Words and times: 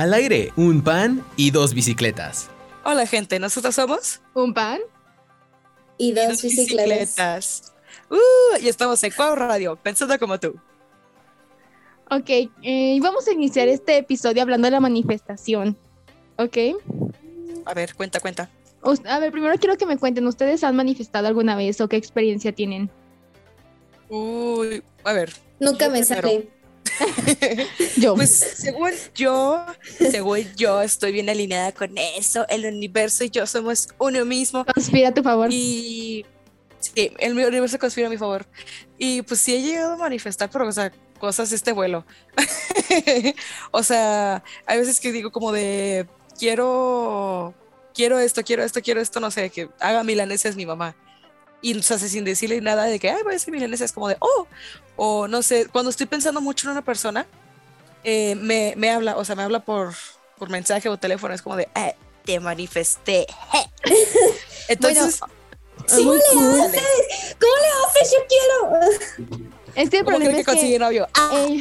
Al 0.00 0.14
aire, 0.14 0.50
un 0.56 0.80
pan 0.80 1.22
y 1.36 1.50
dos 1.50 1.74
bicicletas. 1.74 2.48
Hola 2.84 3.06
gente, 3.06 3.38
nosotros 3.38 3.74
somos 3.74 4.22
un 4.32 4.54
pan 4.54 4.80
y 5.98 6.12
dos, 6.12 6.40
bicicletas. 6.40 7.74
Uh, 8.08 8.56
y 8.62 8.68
estamos 8.68 9.04
en 9.04 9.12
Cuau 9.12 9.36
Radio, 9.36 9.76
pensando 9.76 10.18
como 10.18 10.40
tú. 10.40 10.58
Ok, 12.10 12.30
eh, 12.62 12.98
vamos 13.02 13.28
a 13.28 13.32
iniciar 13.32 13.68
este 13.68 13.98
episodio 13.98 14.40
hablando 14.40 14.68
de 14.68 14.70
la 14.70 14.80
manifestación. 14.80 15.76
¿Ok? 16.38 16.56
A 17.66 17.74
ver, 17.74 17.94
cuenta, 17.94 18.20
cuenta. 18.20 18.48
A 19.04 19.18
ver, 19.18 19.30
primero 19.30 19.54
quiero 19.58 19.76
que 19.76 19.84
me 19.84 19.98
cuenten, 19.98 20.26
¿ustedes 20.26 20.64
han 20.64 20.76
manifestado 20.76 21.28
alguna 21.28 21.56
vez 21.56 21.78
o 21.82 21.88
qué 21.90 21.96
experiencia 21.96 22.52
tienen? 22.52 22.88
Uy, 24.08 24.82
a 25.04 25.12
ver. 25.12 25.34
Nunca 25.58 25.90
me 25.90 26.02
sale. 26.04 26.48
Yo. 27.96 28.14
Pues 28.14 28.30
según 28.30 28.90
yo, 29.14 29.64
según 30.10 30.38
yo, 30.56 30.82
estoy 30.82 31.12
bien 31.12 31.28
alineada 31.28 31.72
con 31.72 31.96
eso. 31.96 32.46
El 32.48 32.66
universo 32.66 33.24
y 33.24 33.30
yo 33.30 33.46
somos 33.46 33.88
uno 33.98 34.24
mismo. 34.24 34.64
Conspira 34.64 35.08
a 35.08 35.14
tu 35.14 35.22
favor. 35.22 35.48
Y 35.50 36.24
sí, 36.78 37.12
el 37.18 37.32
universo 37.32 37.78
conspira 37.78 38.08
a 38.08 38.10
mi 38.10 38.18
favor. 38.18 38.46
Y 38.98 39.22
pues 39.22 39.40
sí 39.40 39.54
he 39.54 39.62
llegado 39.62 39.94
a 39.94 39.96
manifestar, 39.96 40.50
pero 40.50 40.68
o 40.68 40.72
sea, 40.72 40.92
cosas 41.18 41.50
de 41.50 41.56
este 41.56 41.72
vuelo. 41.72 42.04
o 43.70 43.82
sea, 43.82 44.42
hay 44.66 44.78
veces 44.78 45.00
que 45.00 45.12
digo 45.12 45.30
como 45.30 45.52
de 45.52 46.06
quiero, 46.38 47.54
quiero 47.94 48.18
esto, 48.18 48.42
quiero 48.42 48.62
esto, 48.62 48.80
quiero 48.80 49.00
esto, 49.00 49.20
no 49.20 49.30
sé, 49.30 49.50
que 49.50 49.68
haga 49.80 50.04
milanesas 50.04 50.56
mi 50.56 50.66
mamá 50.66 50.96
y 51.62 51.78
o 51.78 51.82
sea, 51.82 51.98
sin 51.98 52.24
decirle 52.24 52.60
nada 52.60 52.84
de 52.84 52.98
que, 52.98 53.10
ay, 53.10 53.22
voy 53.22 53.34
a 53.34 53.38
ser 53.38 53.52
milanesa, 53.52 53.84
es 53.84 53.92
como 53.92 54.08
de, 54.08 54.16
oh, 54.20 54.46
o 54.96 55.28
no 55.28 55.42
sé, 55.42 55.66
cuando 55.66 55.90
estoy 55.90 56.06
pensando 56.06 56.40
mucho 56.40 56.66
en 56.66 56.72
una 56.72 56.82
persona, 56.82 57.26
eh, 58.04 58.34
me, 58.34 58.74
me, 58.76 58.90
habla, 58.90 59.16
o 59.16 59.24
sea, 59.24 59.36
me 59.36 59.42
habla 59.42 59.60
por, 59.60 59.94
por 60.38 60.48
mensaje 60.48 60.88
o 60.88 60.96
teléfono, 60.96 61.34
es 61.34 61.42
como 61.42 61.56
de, 61.56 61.68
eh, 61.74 61.94
te 62.24 62.40
manifesté. 62.40 63.26
Entonces, 64.68 65.20
¿cómo 65.20 66.14
le 66.14 66.20
haces? 66.20 67.36
¿Cómo 67.40 67.52
le 67.56 67.68
haces? 67.86 68.12
Yo 68.12 68.18
quiero. 68.28 69.50
Es 69.74 69.90
que 69.90 69.98
el 69.98 70.04
problema 70.04 70.32
que 70.32 70.40
es 70.40 70.46
que... 70.46 70.78
novio? 70.78 71.06
Ah. 71.14 71.46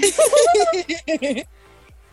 Eh, 1.07 1.45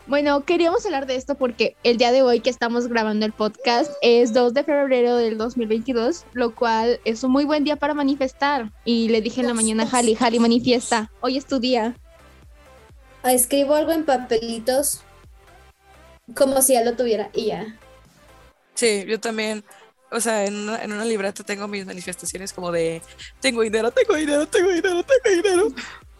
Bueno, 0.07 0.45
queríamos 0.45 0.85
hablar 0.85 1.05
de 1.05 1.17
esto 1.17 1.35
porque 1.35 1.75
el 1.83 1.97
día 1.97 2.13
de 2.13 2.21
hoy 2.21 2.39
que 2.39 2.49
estamos 2.49 2.87
grabando 2.87 3.25
el 3.25 3.33
podcast 3.33 3.91
es 4.01 4.31
2 4.31 4.53
de 4.53 4.63
febrero 4.63 5.17
del 5.17 5.37
2022, 5.37 6.25
lo 6.31 6.55
cual 6.55 7.01
es 7.03 7.25
un 7.25 7.31
muy 7.31 7.43
buen 7.43 7.65
día 7.65 7.75
para 7.75 7.93
manifestar. 7.93 8.71
Y 8.85 9.09
le 9.09 9.19
dije 9.19 9.41
en 9.41 9.47
la 9.47 9.53
mañana 9.53 9.83
a 9.83 9.87
Jali, 9.87 10.15
Jali, 10.15 10.39
manifiesta, 10.39 11.11
hoy 11.19 11.35
es 11.35 11.45
tu 11.45 11.59
día. 11.59 11.93
Ah, 13.21 13.33
escribo 13.33 13.75
algo 13.75 13.91
en 13.91 14.05
papelitos 14.05 15.01
como 16.33 16.61
si 16.61 16.73
ya 16.73 16.85
lo 16.85 16.95
tuviera 16.95 17.29
y 17.33 17.47
ya. 17.47 17.77
Sí, 18.75 19.03
yo 19.05 19.19
también. 19.19 19.65
O 20.09 20.21
sea, 20.21 20.45
en 20.45 20.55
una, 20.55 20.81
en 20.81 20.93
una 20.93 21.03
libreta 21.03 21.43
tengo 21.43 21.67
mis 21.67 21.85
manifestaciones 21.85 22.53
como 22.53 22.71
de 22.71 23.01
tengo 23.41 23.61
dinero, 23.61 23.91
tengo 23.91 24.15
dinero, 24.15 24.47
tengo 24.47 24.69
dinero, 24.69 25.03
tengo 25.03 25.35
dinero. 25.35 25.67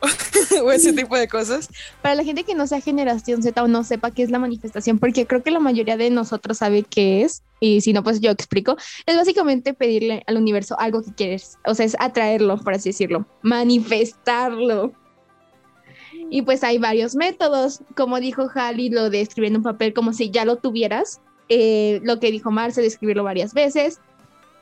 o 0.63 0.71
ese 0.71 0.93
tipo 0.93 1.17
de 1.17 1.27
cosas. 1.27 1.69
Para 2.01 2.15
la 2.15 2.23
gente 2.23 2.43
que 2.43 2.55
no 2.55 2.67
sea 2.67 2.81
generación 2.81 3.41
Z 3.41 3.61
o 3.63 3.67
no 3.67 3.83
sepa 3.83 4.11
qué 4.11 4.23
es 4.23 4.29
la 4.29 4.39
manifestación, 4.39 4.99
porque 4.99 5.25
creo 5.25 5.43
que 5.43 5.51
la 5.51 5.59
mayoría 5.59 5.97
de 5.97 6.09
nosotros 6.09 6.59
sabe 6.59 6.83
qué 6.83 7.23
es, 7.23 7.43
y 7.59 7.81
si 7.81 7.93
no, 7.93 8.03
pues 8.03 8.19
yo 8.19 8.31
explico, 8.31 8.77
es 9.05 9.15
básicamente 9.15 9.73
pedirle 9.73 10.23
al 10.27 10.37
universo 10.37 10.79
algo 10.79 11.01
que 11.01 11.13
quieres, 11.13 11.57
o 11.65 11.73
sea, 11.73 11.85
es 11.85 11.95
atraerlo, 11.99 12.57
por 12.57 12.73
así 12.73 12.89
decirlo, 12.89 13.25
manifestarlo. 13.41 14.93
Y 16.29 16.41
pues 16.41 16.63
hay 16.63 16.77
varios 16.77 17.15
métodos, 17.15 17.81
como 17.95 18.19
dijo 18.19 18.47
Jali, 18.47 18.89
lo 18.89 19.09
de 19.09 19.21
escribir 19.21 19.51
en 19.51 19.57
un 19.57 19.63
papel 19.63 19.93
como 19.93 20.13
si 20.13 20.29
ya 20.29 20.45
lo 20.45 20.57
tuvieras, 20.57 21.21
eh, 21.49 22.01
lo 22.03 22.19
que 22.19 22.31
dijo 22.31 22.51
Marce 22.51 22.81
de 22.81 22.87
escribirlo 22.87 23.23
varias 23.23 23.53
veces. 23.53 23.99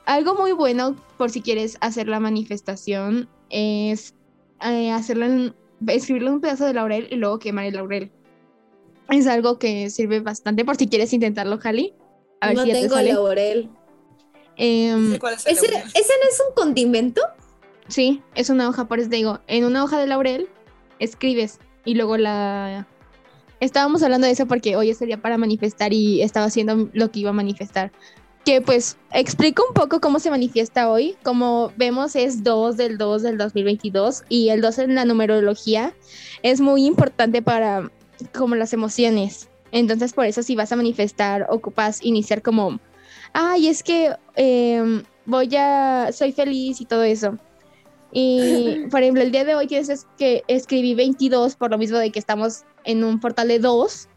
Algo 0.05 0.35
muy 0.35 0.51
bueno 0.51 0.95
por 1.17 1.31
si 1.31 1.41
quieres 1.41 1.77
hacer 1.81 2.07
la 2.07 2.19
manifestación 2.19 3.27
es 3.49 4.13
eh, 4.61 4.91
hacerlo 4.91 5.25
en, 5.25 5.55
escribirlo 5.87 6.29
en 6.29 6.33
un 6.35 6.41
pedazo 6.41 6.65
de 6.65 6.73
laurel 6.73 7.07
y 7.11 7.15
luego 7.15 7.39
quemar 7.39 7.65
el 7.65 7.75
laurel. 7.75 8.11
Es 9.09 9.27
algo 9.27 9.59
que 9.59 9.89
sirve 9.89 10.19
bastante 10.19 10.65
por 10.65 10.75
si 10.77 10.87
quieres 10.87 11.13
intentarlo, 11.13 11.57
Jali. 11.57 11.93
A 12.41 12.47
ver 12.47 12.57
no 12.57 12.63
tengo 12.63 13.01
laurel. 13.01 13.69
Em, 14.57 15.13
¿Ese, 15.13 15.67
no 15.67 16.29
es 16.29 16.41
un 16.47 16.55
condimento? 16.55 17.21
Sí, 17.87 18.21
es 18.35 18.49
una 18.49 18.69
hoja, 18.69 18.87
por 18.87 18.99
eso 18.99 19.09
te 19.09 19.17
digo, 19.17 19.39
en 19.47 19.65
una 19.65 19.83
hoja 19.83 19.99
de 19.99 20.07
laurel 20.07 20.47
escribes 20.99 21.59
y 21.83 21.95
luego 21.95 22.17
la... 22.17 22.87
Estábamos 23.59 24.03
hablando 24.03 24.27
de 24.27 24.33
eso 24.33 24.47
porque 24.47 24.75
hoy 24.75 24.93
sería 24.93 25.21
para 25.21 25.37
manifestar 25.37 25.93
y 25.93 26.21
estaba 26.21 26.47
haciendo 26.47 26.89
lo 26.93 27.11
que 27.11 27.19
iba 27.19 27.29
a 27.29 27.33
manifestar 27.33 27.91
que 28.45 28.61
pues 28.61 28.97
explico 29.11 29.63
un 29.67 29.73
poco 29.73 29.99
cómo 29.99 30.19
se 30.19 30.29
manifiesta 30.29 30.89
hoy. 30.89 31.17
Como 31.23 31.73
vemos 31.77 32.15
es 32.15 32.43
2 32.43 32.77
del 32.77 32.97
2 32.97 33.23
del 33.23 33.37
2022 33.37 34.23
y 34.29 34.49
el 34.49 34.61
2 34.61 34.79
en 34.79 34.95
la 34.95 35.03
numerología 35.03 35.93
es 36.43 36.61
muy 36.61 36.85
importante 36.85 37.41
para 37.41 37.91
como 38.33 38.55
las 38.55 38.71
emociones. 38.71 39.49
Entonces 39.71 40.13
por 40.13 40.25
eso 40.25 40.43
si 40.43 40.55
vas 40.55 40.71
a 40.71 40.75
manifestar 40.75 41.47
ocupas 41.49 42.03
iniciar 42.03 42.41
como, 42.41 42.79
ay, 43.33 43.67
es 43.67 43.83
que 43.83 44.15
em, 44.35 45.03
voy 45.25 45.53
a, 45.55 46.11
soy 46.13 46.31
feliz 46.31 46.79
y 46.79 46.85
todo 46.85 47.03
eso. 47.03 47.37
Y 48.11 48.85
por 48.91 49.01
ejemplo, 49.01 49.23
el 49.23 49.31
día 49.31 49.43
de 49.43 49.55
hoy 49.55 49.65
que 49.65 49.79
es 49.79 50.05
que 50.17 50.43
escribí 50.47 50.93
22 50.93 51.55
por 51.55 51.71
lo 51.71 51.79
mismo 51.79 51.97
de 51.97 52.11
que 52.11 52.19
estamos 52.19 52.63
en 52.83 53.03
un 53.03 53.19
portal 53.19 53.47
de 53.47 53.57
2 53.57 54.07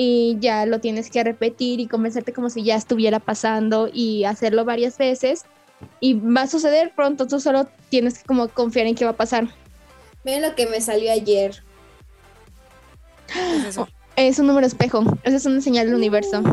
y 0.00 0.36
ya 0.38 0.64
lo 0.64 0.78
tienes 0.78 1.10
que 1.10 1.24
repetir 1.24 1.80
y 1.80 1.88
convencerte 1.88 2.32
como 2.32 2.50
si 2.50 2.62
ya 2.62 2.76
estuviera 2.76 3.18
pasando 3.18 3.90
y 3.92 4.22
hacerlo 4.22 4.64
varias 4.64 4.96
veces 4.96 5.44
y 5.98 6.14
va 6.14 6.42
a 6.42 6.46
suceder 6.46 6.92
pronto, 6.94 7.26
tú 7.26 7.40
solo 7.40 7.66
tienes 7.88 8.20
que 8.20 8.24
como 8.24 8.46
confiar 8.46 8.86
en 8.86 8.94
que 8.94 9.04
va 9.04 9.10
a 9.10 9.16
pasar. 9.16 9.48
Miren 10.22 10.42
lo 10.42 10.54
que 10.54 10.68
me 10.68 10.80
salió 10.80 11.10
ayer. 11.10 11.64
es, 14.14 14.38
un 14.38 14.46
número 14.46 14.68
espejo, 14.68 15.02
esa 15.24 15.36
es 15.36 15.46
una 15.46 15.60
señal 15.60 15.86
del 15.86 15.96
universo. 15.96 16.44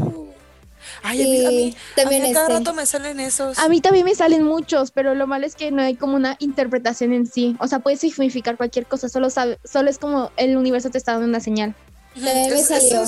Ay, 1.03 1.21
a 1.21 1.25
mí, 1.25 1.45
a 1.45 1.49
mí, 1.49 1.75
también 1.95 2.25
a 2.25 2.33
cada 2.33 2.49
rato 2.49 2.73
me 2.73 2.87
salen 2.87 3.19
esos. 3.19 3.59
A 3.59 3.69
mí 3.69 3.79
también 3.79 4.05
me 4.05 4.15
salen 4.15 4.41
muchos, 4.41 4.89
pero 4.89 5.13
lo 5.13 5.27
malo 5.27 5.45
es 5.45 5.53
que 5.53 5.69
no 5.69 5.83
hay 5.83 5.93
como 5.93 6.15
una 6.15 6.35
interpretación 6.39 7.13
en 7.13 7.27
sí. 7.27 7.55
O 7.59 7.67
sea, 7.67 7.77
puede 7.77 7.97
significar 7.97 8.57
cualquier 8.57 8.87
cosa, 8.87 9.07
solo, 9.07 9.29
sabe, 9.29 9.59
solo 9.63 9.91
es 9.91 9.99
como 9.99 10.31
el 10.35 10.57
universo 10.57 10.89
te 10.89 10.97
está 10.97 11.11
dando 11.11 11.27
una 11.27 11.41
señal. 11.41 11.75
También 12.15 12.49
me 12.49 12.57
salió. 12.57 13.05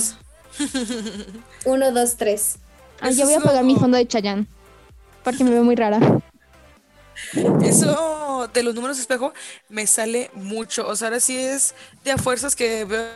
Uno, 1.66 1.92
dos, 1.92 2.16
tres. 2.18 2.58
Ay, 3.00 3.16
yo 3.16 3.26
voy 3.26 3.36
a 3.36 3.40
pagar 3.40 3.64
mi 3.64 3.76
fondo 3.76 3.98
de 3.98 4.08
Chayán. 4.08 4.48
Porque 5.24 5.44
me 5.44 5.52
veo 5.52 5.64
muy 5.64 5.76
rara. 5.76 6.00
Eso 7.64 8.50
de 8.54 8.64
los 8.64 8.76
números 8.76 8.98
de 8.98 9.02
espejo 9.02 9.34
me 9.70 9.88
sale 9.88 10.32
mucho. 10.34 10.88
O 10.88 10.96
sea, 10.96 11.10
ahora 11.10 11.20
sí 11.20 11.38
es 11.38 11.76
de 12.04 12.12
a 12.12 12.18
fuerzas 12.18 12.56
que 12.56 12.86
veo. 12.86 13.10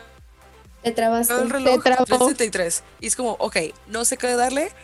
Te 0.82 0.92
trabaste. 0.92 1.32
el 1.34 1.48
reloj, 1.48 1.82
Te 2.36 2.50
Y 3.00 3.06
es 3.06 3.14
como, 3.14 3.32
ok, 3.38 3.56
no 3.86 4.04
sé 4.04 4.16
qué 4.16 4.34
darle. 4.34 4.72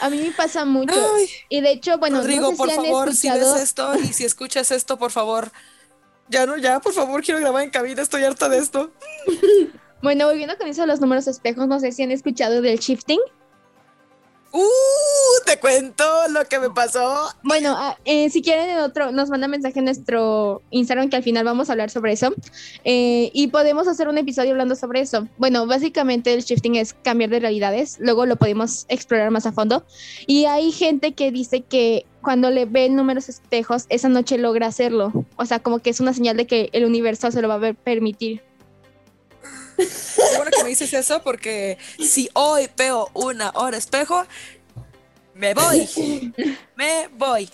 A 0.00 0.10
mí 0.10 0.20
me 0.20 0.30
pasa 0.32 0.64
mucho. 0.64 0.94
y 1.48 1.60
de 1.60 1.70
hecho, 1.72 1.98
bueno, 1.98 2.18
Rodrigo, 2.18 2.54
por 2.56 2.70
favor, 2.70 3.14
si 3.14 3.30
ves 3.30 3.54
esto 3.56 3.94
y 3.96 4.12
si 4.12 4.24
escuchas 4.24 4.70
esto, 4.70 4.98
por 4.98 5.10
favor, 5.10 5.50
ya 6.28 6.46
no, 6.46 6.56
ya, 6.56 6.80
por 6.80 6.92
favor, 6.92 7.22
quiero 7.22 7.40
grabar 7.40 7.62
en 7.62 7.70
cabina, 7.70 8.02
estoy 8.02 8.24
harta 8.24 8.48
de 8.48 8.58
esto. 8.58 8.92
bueno, 10.02 10.26
volviendo 10.26 10.56
con 10.56 10.68
eso 10.68 10.82
de 10.82 10.86
los 10.86 11.00
números 11.00 11.26
espejos, 11.26 11.66
no 11.68 11.80
sé 11.80 11.92
si 11.92 12.02
han 12.02 12.10
escuchado 12.10 12.60
del 12.62 12.78
shifting. 12.78 13.20
¡Uh! 14.52 15.44
Te 15.44 15.58
cuento 15.58 16.04
lo 16.30 16.44
que 16.44 16.58
me 16.58 16.70
pasó. 16.70 17.28
Bueno, 17.42 17.74
ah, 17.76 17.96
eh, 18.04 18.30
si 18.30 18.42
quieren 18.42 18.78
otro, 18.78 19.12
nos 19.12 19.30
manda 19.30 19.48
mensaje 19.48 19.78
en 19.78 19.86
nuestro 19.86 20.62
Instagram 20.70 21.10
que 21.10 21.16
al 21.16 21.22
final 21.22 21.44
vamos 21.44 21.68
a 21.68 21.72
hablar 21.72 21.90
sobre 21.90 22.12
eso. 22.12 22.34
Eh, 22.84 23.30
y 23.32 23.48
podemos 23.48 23.88
hacer 23.88 24.08
un 24.08 24.18
episodio 24.18 24.52
hablando 24.52 24.74
sobre 24.74 25.00
eso. 25.00 25.28
Bueno, 25.36 25.66
básicamente 25.66 26.32
el 26.32 26.42
shifting 26.42 26.76
es 26.76 26.94
cambiar 27.02 27.30
de 27.30 27.40
realidades. 27.40 27.98
Luego 28.00 28.26
lo 28.26 28.36
podemos 28.36 28.86
explorar 28.88 29.30
más 29.30 29.46
a 29.46 29.52
fondo. 29.52 29.84
Y 30.26 30.46
hay 30.46 30.72
gente 30.72 31.12
que 31.12 31.30
dice 31.30 31.62
que 31.62 32.06
cuando 32.22 32.50
le 32.50 32.64
ven 32.64 32.96
números 32.96 33.28
espejos, 33.28 33.86
esa 33.88 34.08
noche 34.08 34.38
logra 34.38 34.66
hacerlo. 34.66 35.12
O 35.36 35.46
sea, 35.46 35.60
como 35.60 35.78
que 35.78 35.90
es 35.90 36.00
una 36.00 36.12
señal 36.12 36.36
de 36.36 36.46
que 36.46 36.70
el 36.72 36.84
universo 36.84 37.30
se 37.30 37.42
lo 37.42 37.48
va 37.48 37.54
a 37.54 37.72
permitir. 37.72 38.47
Qué 39.78 40.36
bueno 40.36 40.50
que 40.50 40.62
me 40.64 40.70
dices 40.70 40.92
eso 40.92 41.22
porque 41.22 41.78
si 41.98 42.28
hoy 42.34 42.68
veo 42.76 43.10
una 43.14 43.50
hora 43.54 43.76
espejo, 43.76 44.26
me 45.34 45.54
voy. 45.54 45.88
Me 46.76 47.08
voy. 47.16 47.48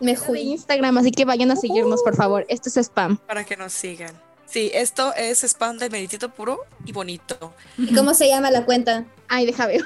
Me 0.00 0.16
fui. 0.16 0.40
Instagram, 0.40 0.98
así 0.98 1.10
que 1.10 1.24
vayan 1.24 1.50
a 1.50 1.56
seguirnos, 1.56 2.02
por 2.02 2.14
favor. 2.14 2.44
Esto 2.48 2.68
es 2.68 2.76
spam. 2.76 3.16
Para 3.16 3.44
que 3.44 3.56
nos 3.56 3.72
sigan. 3.72 4.12
Sí, 4.44 4.70
esto 4.74 5.14
es 5.14 5.42
spam 5.42 5.78
de 5.78 5.88
meditito 5.88 6.28
puro 6.28 6.60
y 6.84 6.92
bonito. 6.92 7.54
¿Y 7.78 7.94
cómo 7.94 8.12
se 8.12 8.28
llama 8.28 8.50
la 8.50 8.64
cuenta? 8.64 9.06
Ay, 9.28 9.46
deja 9.46 9.66
ver. 9.66 9.82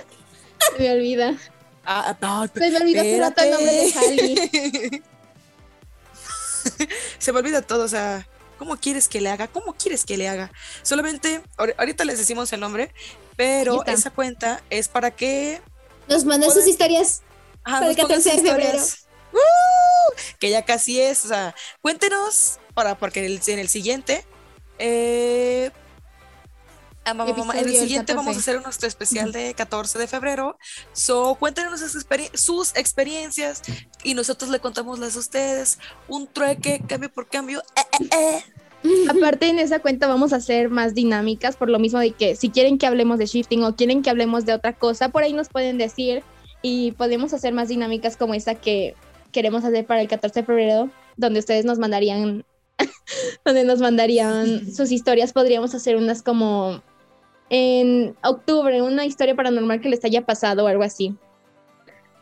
se 0.76 0.82
me 0.82 0.90
olvida. 0.90 1.36
Ah, 1.84 2.16
no, 2.20 2.46
se 2.48 2.70
me 2.70 2.76
olvidó 2.78 3.02
el 3.02 3.20
nombre 3.20 3.72
de 3.72 3.92
Jali. 3.92 5.02
se 7.18 7.32
me 7.32 7.38
olvida 7.38 7.62
todo, 7.62 7.84
o 7.84 7.88
sea. 7.88 8.26
¿Cómo 8.58 8.76
quieres 8.76 9.08
que 9.08 9.20
le 9.20 9.28
haga? 9.30 9.48
¿Cómo 9.48 9.74
quieres 9.74 10.04
que 10.04 10.16
le 10.16 10.28
haga? 10.28 10.50
Solamente, 10.82 11.42
ahor- 11.56 11.74
ahorita 11.78 12.04
les 12.04 12.18
decimos 12.18 12.52
el 12.52 12.60
nombre, 12.60 12.92
pero 13.36 13.84
esa 13.86 14.10
cuenta 14.10 14.62
es 14.70 14.88
para 14.88 15.10
que 15.10 15.60
Nos 16.08 16.24
mandan 16.24 16.50
sus 16.50 16.66
historias. 16.66 17.22
Ajá, 17.64 17.80
Para 17.80 17.90
el 17.90 17.96
nos 17.96 18.06
pongan 18.06 18.22
14 18.22 18.42
de 18.42 18.48
febrero. 18.50 18.82
¡Uh! 19.32 20.14
Que 20.38 20.50
ya 20.50 20.64
casi 20.64 21.00
es. 21.00 21.24
O 21.24 21.28
sea, 21.28 21.54
cuéntenos 21.82 22.58
para 22.74 22.96
porque 22.98 23.26
el- 23.26 23.40
en 23.46 23.58
el 23.58 23.68
siguiente. 23.68 24.24
eh, 24.78 25.70
mamá, 27.14 27.32
mamá, 27.32 27.58
en 27.58 27.68
el 27.68 27.76
siguiente 27.76 28.14
vamos 28.14 28.36
a 28.36 28.38
14. 28.38 28.50
hacer 28.50 28.62
nuestro 28.62 28.88
especial 28.88 29.32
de 29.32 29.54
14 29.54 29.98
de 29.98 30.06
febrero. 30.06 30.58
So, 30.92 31.36
cuéntenos 31.36 31.80
sus, 31.80 31.94
experi- 31.94 32.34
sus 32.34 32.76
experiencias 32.76 33.62
y 34.02 34.14
nosotros 34.14 34.50
le 34.50 34.60
contamos 34.60 34.98
las 34.98 35.14
de 35.14 35.20
ustedes. 35.20 35.78
Un 36.08 36.26
trueque, 36.26 36.82
cambio 36.86 37.10
por 37.12 37.28
cambio. 37.28 37.62
Eh, 37.76 38.04
eh, 38.04 38.08
eh. 38.12 38.44
Aparte 39.10 39.48
en 39.48 39.58
esa 39.58 39.80
cuenta 39.80 40.06
vamos 40.06 40.32
a 40.32 40.36
hacer 40.36 40.68
más 40.68 40.94
dinámicas 40.94 41.56
por 41.56 41.70
lo 41.70 41.78
mismo 41.78 41.98
de 41.98 42.12
que 42.12 42.36
si 42.36 42.50
quieren 42.50 42.78
que 42.78 42.86
hablemos 42.86 43.18
de 43.18 43.26
shifting 43.26 43.64
o 43.64 43.74
quieren 43.74 44.02
que 44.02 44.10
hablemos 44.10 44.46
de 44.46 44.52
otra 44.52 44.74
cosa, 44.74 45.08
por 45.08 45.22
ahí 45.22 45.32
nos 45.32 45.48
pueden 45.48 45.78
decir 45.78 46.22
y 46.62 46.92
podemos 46.92 47.32
hacer 47.32 47.52
más 47.52 47.68
dinámicas 47.68 48.16
como 48.16 48.34
esa 48.34 48.54
que 48.54 48.94
queremos 49.32 49.64
hacer 49.64 49.86
para 49.86 50.00
el 50.00 50.08
14 50.08 50.40
de 50.40 50.46
febrero, 50.46 50.90
donde 51.16 51.40
ustedes 51.40 51.64
nos 51.64 51.78
mandarían 51.78 52.44
donde 53.44 53.64
nos 53.64 53.80
mandarían 53.80 54.72
sus 54.74 54.92
historias, 54.92 55.32
podríamos 55.32 55.74
hacer 55.74 55.96
unas 55.96 56.22
como 56.22 56.82
en 57.50 58.16
octubre, 58.22 58.82
una 58.82 59.04
historia 59.06 59.34
paranormal 59.36 59.80
que 59.80 59.88
les 59.88 60.04
haya 60.04 60.24
pasado 60.26 60.64
o 60.64 60.66
algo 60.68 60.82
así. 60.82 61.14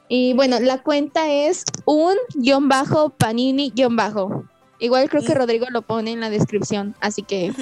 Y 0.08 0.34
bueno, 0.34 0.60
la 0.60 0.82
cuenta 0.82 1.32
es 1.32 1.64
un 1.86 2.14
guion 2.34 2.68
bajo 2.68 3.10
panini 3.10 3.70
guion 3.74 3.96
bajo. 3.96 4.44
Igual 4.78 5.08
creo 5.08 5.22
que 5.22 5.32
Mm. 5.34 5.38
Rodrigo 5.38 5.66
lo 5.70 5.82
pone 5.82 6.12
en 6.12 6.20
la 6.20 6.30
descripción, 6.30 6.94
así 7.00 7.22
que 7.22 7.52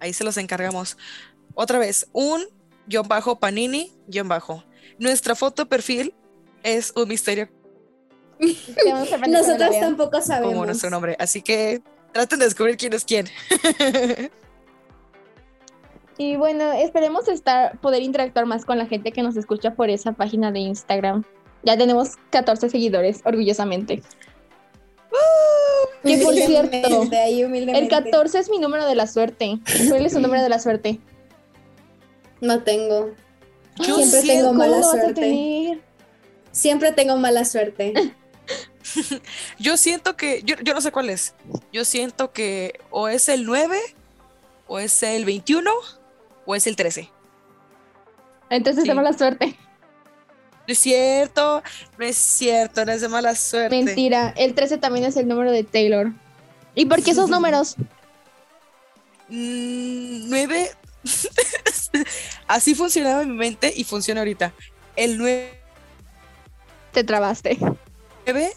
Ahí 0.00 0.12
se 0.12 0.22
los 0.24 0.36
encargamos. 0.36 0.96
Otra 1.54 1.78
vez, 1.78 2.06
un 2.12 2.44
guion 2.86 3.08
bajo 3.08 3.40
panini 3.40 3.92
guion 4.06 4.28
bajo. 4.28 4.62
Nuestra 4.98 5.34
foto 5.34 5.66
perfil 5.66 6.14
es 6.62 6.92
un 6.94 7.08
misterio 7.08 7.48
Nosotros 9.28 9.70
tampoco 9.80 10.20
sabemos. 10.20 10.52
como 10.52 10.66
nuestro 10.66 10.90
nombre. 10.90 11.16
Así 11.18 11.42
que 11.42 11.82
traten 12.12 12.38
de 12.38 12.44
descubrir 12.44 12.76
quién 12.76 12.92
es 12.92 13.04
quién. 13.04 13.26
Y 16.16 16.36
bueno, 16.36 16.72
esperemos 16.72 17.26
estar, 17.28 17.78
poder 17.80 18.02
interactuar 18.02 18.46
más 18.46 18.64
con 18.64 18.78
la 18.78 18.86
gente 18.86 19.10
que 19.12 19.22
nos 19.22 19.36
escucha 19.36 19.74
por 19.74 19.90
esa 19.90 20.12
página 20.12 20.52
de 20.52 20.60
Instagram. 20.60 21.24
Ya 21.64 21.76
tenemos 21.76 22.10
14 22.30 22.68
seguidores, 22.70 23.20
orgullosamente. 23.24 24.02
Que 26.02 26.18
por 26.18 26.34
cierto, 26.34 26.76
El 27.12 27.46
humildemente. 27.46 27.88
14 27.88 28.38
es 28.38 28.50
mi 28.50 28.58
número 28.58 28.86
de 28.86 28.94
la 28.94 29.06
suerte. 29.06 29.58
¿Cuál 29.88 30.04
es 30.04 30.12
su 30.12 30.20
número 30.20 30.42
de 30.42 30.48
la 30.50 30.58
suerte? 30.58 31.00
No 32.40 32.62
tengo. 32.62 33.10
Yo 33.78 33.96
Siempre 33.96 34.20
siento- 34.20 34.42
tengo 34.50 34.52
mala 34.52 34.72
¿Cómo 34.74 34.80
lo 34.82 34.86
vas 34.86 34.94
a 34.96 35.00
suerte. 35.00 35.20
tener? 35.20 35.80
Siempre 36.52 36.92
tengo 36.92 37.16
mala 37.16 37.44
suerte. 37.44 37.94
Yo 39.58 39.76
siento 39.78 40.14
que, 40.16 40.42
yo, 40.44 40.56
yo 40.62 40.74
no 40.74 40.80
sé 40.82 40.92
cuál 40.92 41.08
es. 41.08 41.34
Yo 41.72 41.84
siento 41.86 42.32
que 42.32 42.78
o 42.90 43.08
es 43.08 43.28
el 43.30 43.44
9, 43.46 43.78
o 44.66 44.78
es 44.78 45.02
el 45.02 45.24
21, 45.24 45.70
o 46.46 46.54
es 46.54 46.66
el 46.66 46.76
13. 46.76 47.10
Entonces 48.50 48.82
Sí. 48.84 48.88
de 48.88 48.94
mala 48.94 49.12
suerte. 49.12 49.56
No 50.66 50.72
es 50.72 50.78
cierto, 50.78 51.62
no 51.98 52.04
es 52.04 52.16
cierto, 52.16 52.84
no 52.86 52.92
es 52.92 53.00
de 53.02 53.08
mala 53.08 53.34
suerte. 53.34 53.82
Mentira. 53.82 54.32
El 54.36 54.54
13 54.54 54.78
también 54.78 55.04
es 55.04 55.16
el 55.16 55.28
número 55.28 55.50
de 55.52 55.62
Taylor. 55.64 56.12
¿Y 56.74 56.86
por 56.86 57.02
qué 57.02 57.10
esos 57.10 57.28
números? 57.30 57.76
Mm, 59.28 60.28
9. 60.30 60.70
Así 62.46 62.74
funcionaba 62.74 63.22
en 63.22 63.30
mi 63.30 63.36
mente 63.36 63.72
y 63.74 63.84
funciona 63.84 64.20
ahorita. 64.20 64.52
El 64.96 65.18
9 65.18 65.60
Te 66.92 67.04
trabaste. 67.04 67.58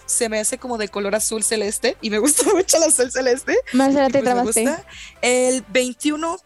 se 0.05 0.29
me 0.29 0.39
hace 0.39 0.57
como 0.57 0.77
de 0.77 0.87
color 0.87 1.15
azul 1.15 1.43
celeste 1.43 1.97
y 2.01 2.09
me 2.09 2.19
gusta 2.19 2.43
mucho 2.53 2.77
el 2.77 2.83
azul 2.83 3.11
celeste. 3.11 3.57
Marcela, 3.73 4.07
te 4.07 4.19
pues 4.19 4.23
trabaste. 4.23 4.61
gusta. 4.65 4.85
El 5.21 5.63
21. 5.69 6.37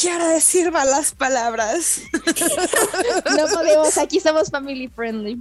Quiero 0.00 0.28
decir 0.28 0.70
malas 0.70 1.12
palabras. 1.12 2.02
No 3.36 3.46
podemos, 3.52 3.98
aquí 3.98 4.20
somos 4.20 4.48
family 4.48 4.88
friendly. 4.88 5.40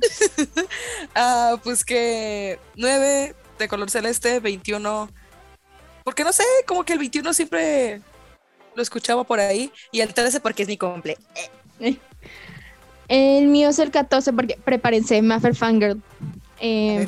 Ah, 1.15 1.59
pues 1.63 1.85
que 1.85 2.59
9 2.75 3.35
de 3.59 3.67
color 3.67 3.89
celeste, 3.91 4.39
21. 4.39 5.09
Porque 6.03 6.23
no 6.23 6.33
sé, 6.33 6.43
como 6.65 6.83
que 6.83 6.93
el 6.93 6.99
21 6.99 7.33
siempre 7.33 8.01
lo 8.73 8.81
escuchaba 8.81 9.23
por 9.23 9.39
ahí. 9.39 9.71
Y 9.91 10.01
el 10.01 10.13
13 10.13 10.39
porque 10.39 10.63
es 10.63 10.69
mi 10.69 10.77
cumple. 10.77 11.17
El 13.07 13.47
mío 13.47 13.69
es 13.69 13.79
el 13.79 13.91
14 13.91 14.33
porque 14.33 14.57
prepárense, 14.63 15.21
Maffer 15.21 15.55
Fangirl. 15.55 16.01
Eh. 16.59 17.07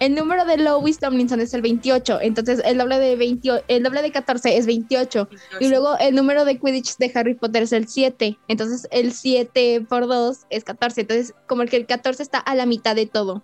El 0.00 0.14
número 0.14 0.44
de 0.44 0.58
Lois 0.58 0.98
Tomlinson 0.98 1.40
es 1.40 1.54
el 1.54 1.62
28, 1.62 2.20
entonces 2.20 2.60
el 2.64 2.78
doble 2.78 2.98
de 2.98 3.16
20, 3.16 3.64
el 3.68 3.82
doble 3.82 4.02
de 4.02 4.12
14 4.12 4.56
es 4.56 4.66
28. 4.66 5.28
Y 5.60 5.68
luego 5.68 5.96
el 5.98 6.14
número 6.14 6.44
de 6.44 6.58
Quidditch 6.58 6.96
de 6.98 7.10
Harry 7.14 7.34
Potter 7.34 7.62
es 7.62 7.72
el 7.72 7.88
7. 7.88 8.38
Entonces 8.48 8.86
el 8.90 9.12
7 9.12 9.86
por 9.88 10.06
2 10.06 10.46
es 10.50 10.64
14. 10.64 11.02
Entonces 11.02 11.34
como 11.46 11.62
el 11.62 11.70
que 11.70 11.76
el 11.76 11.86
14 11.86 12.22
está 12.22 12.38
a 12.38 12.54
la 12.54 12.66
mitad 12.66 12.94
de 12.94 13.06
todo. 13.06 13.42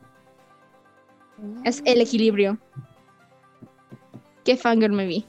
Es 1.64 1.82
el 1.84 2.00
equilibrio. 2.00 2.58
Qué 4.44 4.56
fangirl 4.56 4.92
me 4.94 5.06
vi. 5.06 5.26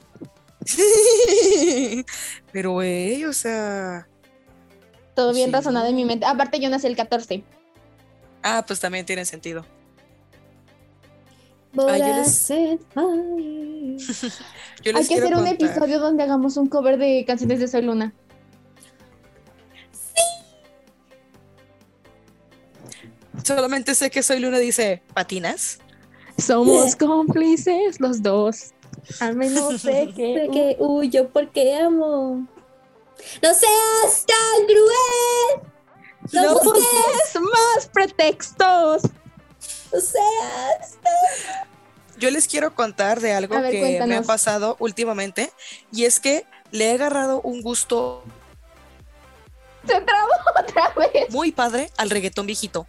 Pero, 2.52 2.72
güey, 2.72 3.26
o 3.26 3.34
sea. 3.34 4.08
Todo 5.16 5.34
bien 5.34 5.48
Sí. 5.48 5.54
razonado 5.54 5.88
en 5.88 5.96
mi 5.96 6.06
mente. 6.06 6.26
Aparte 6.26 6.60
yo 6.60 6.70
nací 6.70 6.88
el 6.88 6.96
14. 6.96 7.44
Ah, 8.44 8.64
pues 8.68 8.80
también 8.80 9.06
tiene 9.06 9.26
sentido. 9.26 9.66
Ay, 11.78 12.00
yo 12.00 12.08
les-. 12.08 12.48
Yo 14.84 14.96
Hay 14.96 15.08
que 15.08 15.16
hacer 15.16 15.36
un 15.36 15.48
episodio 15.48 16.00
donde 16.00 16.24
hagamos 16.24 16.58
un 16.58 16.68
cover 16.68 16.98
de 16.98 17.26
canciones 17.26 17.60
de 17.60 17.68
Soy 17.68 17.82
Luna. 17.82 18.14
Solamente 23.44 23.96
sé 23.96 24.10
que 24.10 24.24
Soy 24.24 24.40
Luna 24.40 24.60
dice 24.60 25.02
patinas. 25.14 25.80
Somos 26.38 26.96
cómplices 27.00 28.00
los 28.00 28.22
dos. 28.22 28.74
Al 29.20 29.36
menos 29.36 29.82
sé 29.82 30.12
que... 30.16 30.46
Porque 30.46 30.78
huyo 30.80 31.30
porque 31.30 31.76
amo. 31.76 32.48
No 33.42 33.54
seas 33.54 34.26
tan 34.26 34.66
cruel. 34.66 35.72
No, 36.34 36.44
No 36.44 36.60
busques 36.60 37.42
más 37.42 37.88
pretextos. 37.94 39.04
No 39.92 40.00
seas. 40.00 40.98
Yo 42.18 42.32
les 42.32 42.48
quiero 42.48 42.74
contar 42.74 43.20
de 43.20 43.34
algo 43.34 43.60
ver, 43.60 43.72
que 43.72 44.04
me 44.06 44.16
ha 44.16 44.22
pasado 44.22 44.78
últimamente. 44.80 45.52
Y 45.92 46.06
es 46.06 46.20
que 46.20 46.46
le 46.72 46.92
he 46.92 46.94
agarrado 46.94 47.42
un 47.42 47.62
gusto 47.62 48.24
Se 49.86 50.00
trabó 50.02 50.30
otra 50.60 50.94
vez. 50.96 51.30
muy 51.30 51.52
padre 51.52 51.92
al 51.98 52.10
reggaetón 52.10 52.46
viejito. 52.46 52.88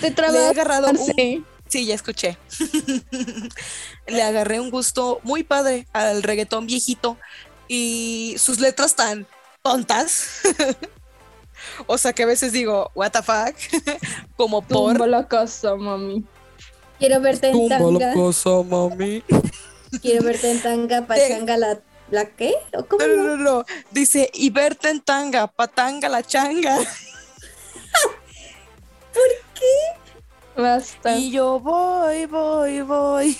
Se 0.00 0.10
trabó. 0.10 0.32
Le 0.32 0.44
he 0.44 0.48
agarrado 0.48 0.90
un 0.90 0.98
Sí. 0.98 1.44
Sí, 1.68 1.84
ya 1.84 1.94
escuché. 1.94 2.38
Le 4.06 4.22
agarré 4.22 4.58
un 4.58 4.70
gusto 4.70 5.20
muy 5.22 5.42
padre 5.42 5.86
al 5.92 6.22
reggaetón 6.22 6.66
viejito 6.66 7.18
y 7.68 8.34
sus 8.38 8.58
letras 8.58 8.96
tan 8.96 9.26
tontas. 9.62 10.40
o 11.86 11.98
sea 11.98 12.12
que 12.12 12.22
a 12.24 12.26
veces 12.26 12.52
digo, 12.52 12.90
what 12.94 13.10
the 13.10 13.22
fuck, 13.22 13.54
como 14.36 14.62
por... 14.62 14.92
Tumbo 14.92 15.06
la 15.06 15.26
casa, 15.26 15.74
mami. 15.74 16.24
Quiero 16.98 17.20
verte 17.20 17.50
en 17.50 17.68
tanga. 17.68 18.12
cosa, 18.14 18.50
mami. 18.62 19.22
Quiero 20.02 20.24
verte 20.24 20.50
en 20.50 20.60
tanga, 20.62 21.06
pachanga, 21.06 21.56
la, 21.56 21.80
¿la 22.10 22.26
qué? 22.26 22.54
¿O 22.74 22.84
cómo? 22.84 23.06
No, 23.06 23.14
no, 23.14 23.22
no, 23.22 23.36
no. 23.36 23.64
Dice, 23.90 24.30
y 24.34 24.50
verte 24.50 24.90
en 24.90 25.00
tanga, 25.00 25.46
patanga 25.46 26.08
la 26.08 26.22
changa. 26.22 26.78
Basta. 30.56 31.16
Y 31.16 31.30
yo 31.30 31.60
voy, 31.60 32.26
voy, 32.26 32.82
voy. 32.82 33.38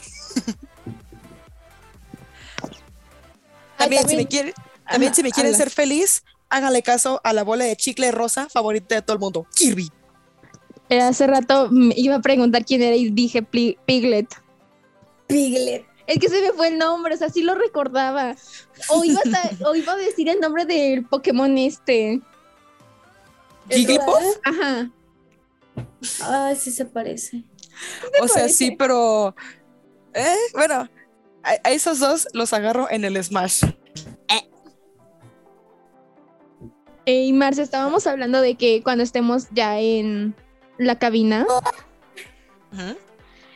También, 3.76 4.08
si 4.08 4.16
me 4.16 4.26
quieren, 4.26 4.54
también 4.88 5.10
Ajá, 5.10 5.16
si 5.16 5.22
me 5.24 5.32
quieren 5.32 5.52
habla. 5.52 5.64
ser 5.64 5.70
feliz, 5.70 6.22
háganle 6.50 6.82
caso 6.82 7.20
a 7.24 7.32
la 7.32 7.44
bola 7.44 7.64
de 7.64 7.76
chicle 7.76 8.10
rosa 8.10 8.48
favorita 8.48 8.94
de 8.94 9.02
todo 9.02 9.14
el 9.14 9.20
mundo, 9.20 9.46
Kirby. 9.54 9.90
Eh, 10.88 11.00
Hace 11.00 11.26
rato 11.26 11.68
mm, 11.70 11.92
iba 11.96 12.16
a 12.16 12.20
preguntar 12.20 12.64
quién 12.64 12.82
era 12.82 12.96
y 12.96 13.10
dije 13.10 13.42
Pli- 13.42 13.78
Piglet. 13.86 14.28
Piglet. 15.26 15.84
Es 16.06 16.18
que 16.18 16.28
se 16.30 16.40
me 16.40 16.52
fue 16.52 16.68
el 16.68 16.78
nombre, 16.78 17.14
o 17.14 17.18
sea, 17.18 17.28
sí 17.28 17.42
lo 17.42 17.54
recordaba. 17.54 18.34
O 18.88 19.04
iba, 19.04 19.20
a, 19.20 19.68
o 19.68 19.74
iba 19.74 19.92
a 19.92 19.96
decir 19.96 20.26
el 20.30 20.40
nombre 20.40 20.64
del 20.64 21.04
Pokémon 21.04 21.58
este. 21.58 22.20
¿Jigglypuff? 23.68 24.38
Ajá. 24.44 24.90
Ay, 26.22 26.56
sí 26.56 26.70
se 26.70 26.86
parece. 26.86 27.44
O 28.22 28.26
sea, 28.26 28.42
parece? 28.44 28.54
sí, 28.54 28.76
pero... 28.78 29.36
Eh, 30.14 30.34
bueno, 30.54 30.88
a, 31.42 31.50
a 31.62 31.70
esos 31.72 31.98
dos 31.98 32.26
los 32.32 32.54
agarro 32.54 32.90
en 32.90 33.04
el 33.04 33.22
Smash. 33.22 33.64
Eh, 37.08 37.24
y 37.24 37.32
Marce, 37.32 37.62
estábamos 37.62 38.06
hablando 38.06 38.42
de 38.42 38.56
que 38.56 38.82
cuando 38.82 39.02
estemos 39.02 39.46
ya 39.52 39.80
en 39.80 40.34
la 40.76 40.98
cabina, 40.98 41.46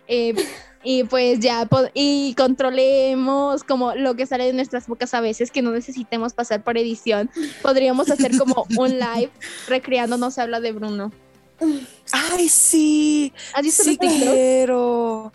eh, 0.08 0.34
y 0.82 1.04
pues 1.04 1.38
ya 1.38 1.68
y 1.92 2.34
controlemos 2.34 3.62
como 3.62 3.94
lo 3.94 4.16
que 4.16 4.24
sale 4.24 4.46
de 4.46 4.54
nuestras 4.54 4.86
bocas 4.86 5.12
a 5.12 5.20
veces, 5.20 5.50
que 5.50 5.60
no 5.60 5.70
necesitemos 5.70 6.32
pasar 6.32 6.64
por 6.64 6.78
edición, 6.78 7.28
podríamos 7.60 8.10
hacer 8.10 8.38
como 8.38 8.64
un 8.78 8.98
live 8.98 9.30
recreando 9.68 10.16
No 10.16 10.30
se 10.30 10.40
habla 10.40 10.58
de 10.58 10.72
Bruno. 10.72 11.12
Ay, 12.10 12.48
sí. 12.48 13.34
¿Has 13.52 13.64
visto 13.64 13.82
Sí 13.82 13.98
quiero. 13.98 15.30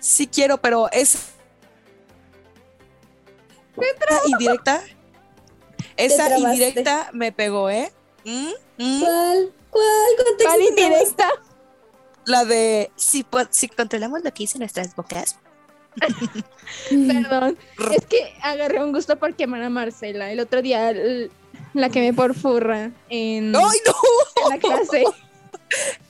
Sí 0.00 0.26
quiero, 0.26 0.60
pero 0.60 0.90
es. 0.90 1.34
Indirecta. 4.26 4.82
Esa 5.96 6.38
indirecta 6.38 7.10
me 7.12 7.32
pegó, 7.32 7.70
¿eh? 7.70 7.92
¿Mm? 8.24 8.48
¿Mm? 8.78 9.00
¿Cuál? 9.00 9.52
¿Cuál? 9.70 10.36
¿Cuál 10.42 10.62
indirecta? 10.62 11.28
La 12.26 12.44
de 12.44 12.90
si, 12.96 13.24
si 13.50 13.68
controlamos 13.68 14.22
lo 14.22 14.30
que 14.32 14.42
dice 14.44 14.58
nuestras 14.58 14.94
bocas. 14.94 15.36
Perdón. 16.88 17.58
Es 17.92 18.06
que 18.06 18.34
agarré 18.42 18.82
un 18.82 18.92
gusto 18.92 19.18
por 19.18 19.34
quemar 19.34 19.62
a 19.62 19.70
Marcela. 19.70 20.30
El 20.30 20.40
otro 20.40 20.62
día 20.62 20.92
la 21.74 21.88
quemé 21.88 22.12
por 22.12 22.34
furra 22.34 22.90
en, 23.08 23.54
¡Ay, 23.56 23.78
no! 23.86 23.94
en 24.44 24.48
la 24.50 24.58
clase. 24.58 25.04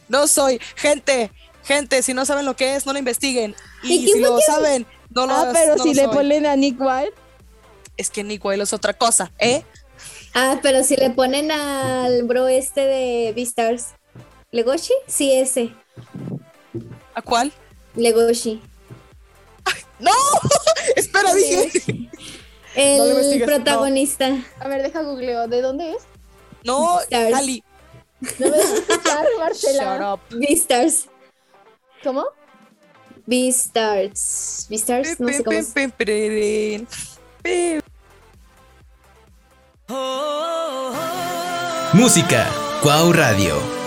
No 0.09 0.27
soy. 0.27 0.59
Gente, 0.75 1.31
gente, 1.63 2.03
si 2.03 2.15
no 2.15 2.25
saben 2.25 2.45
lo 2.45 2.57
que 2.57 2.75
es, 2.75 2.85
no 2.87 2.93
lo 2.93 2.99
investiguen. 2.99 3.55
¿Y 3.85 3.95
Y 3.95 4.09
si 4.09 4.19
lo 4.19 4.41
saben, 4.41 4.85
no 5.15 5.27
lo 5.27 5.35
Ah, 5.35 5.51
pero 5.53 5.77
no 5.77 5.83
si 5.85 5.91
lo 5.91 5.95
le 5.95 6.05
soy. 6.07 6.15
ponen 6.15 6.47
a 6.47 6.57
Nick 6.57 6.81
Wilde. 6.81 7.13
Es 8.01 8.09
que 8.09 8.25
Nick 8.25 8.43
Wilde 8.43 8.65
es 8.65 8.73
otra 8.73 8.95
cosa, 8.95 9.31
¿eh? 9.39 9.63
Ah, 10.33 10.59
pero 10.63 10.83
si 10.85 10.97
le 10.97 11.11
ponen 11.11 11.51
al 11.51 12.23
bro 12.23 12.49
este 12.49 12.81
de 12.81 13.33
Beastars. 13.37 13.89
¿Legoshi? 14.53 14.95
Sí, 15.07 15.35
ese. 15.35 15.75
¿A 17.15 17.21
cuál? 17.21 17.53
Legoshi. 17.95 18.63
¡No! 19.99 20.13
Espera, 20.97 21.35
dije. 21.35 21.71
El 22.75 22.99
No 22.99 23.39
no. 23.39 23.45
protagonista. 23.45 24.43
A 24.61 24.69
ver, 24.69 24.83
deja 24.83 25.03
googleo. 25.03 25.47
¿De 25.47 25.61
dónde 25.61 25.91
es? 25.91 25.99
No, 26.65 27.01
Stars. 27.01 27.35
Ali. 27.35 27.63
No 28.39 28.49
me 28.49 28.57
dejas 28.57 28.79
escuchar, 28.79 29.27
Marcela. 29.39 29.99
Shut 29.99 30.03
up. 30.33 30.39
Beastars. 30.39 31.07
¿Cómo? 32.03 32.25
Beastars. 33.27 34.69
Beastars, 34.71 35.21
no 35.21 35.29
sé 35.29 35.45
cómo. 35.45 35.59
es. 35.59 35.75
Música. 41.93 42.47
Cuau 42.81 43.13
Radio. 43.13 43.80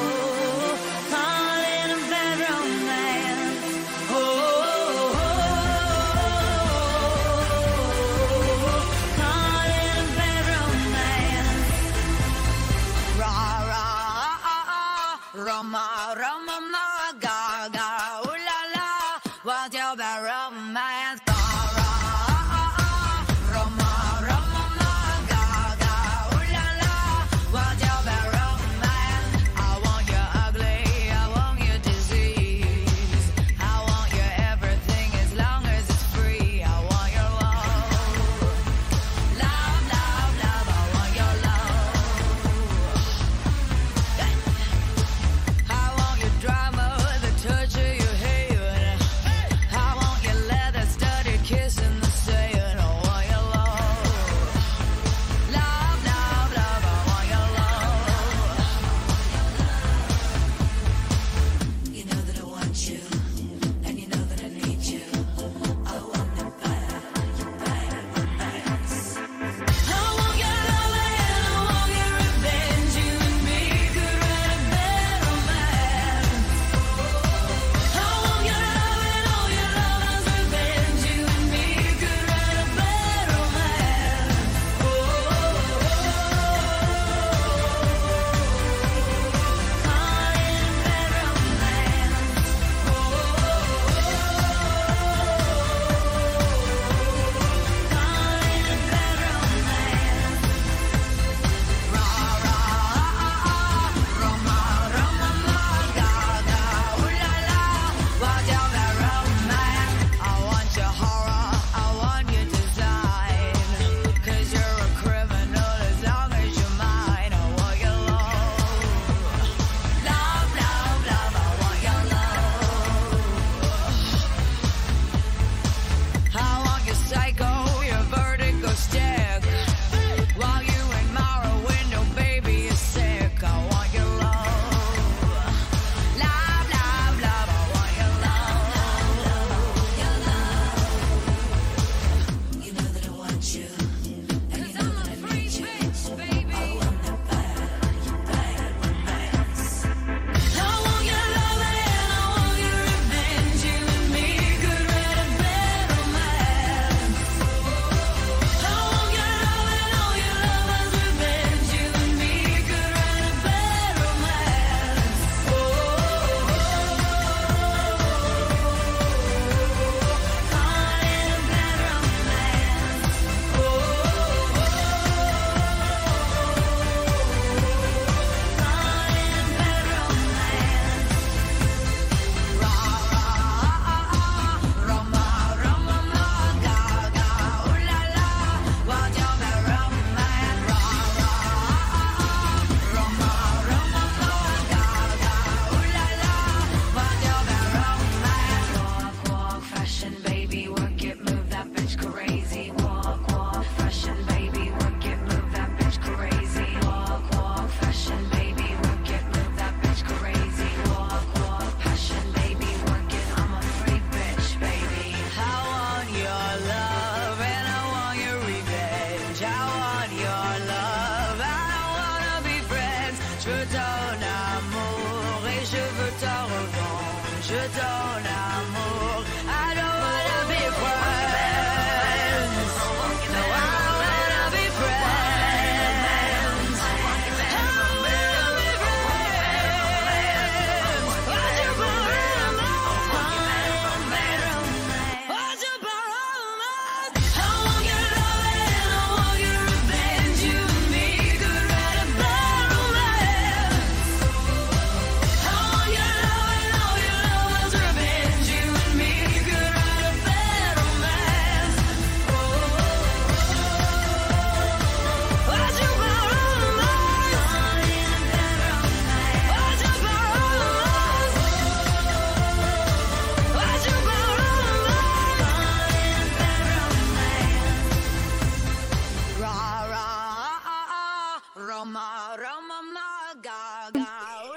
your 220.20 220.68
love. 220.68 220.83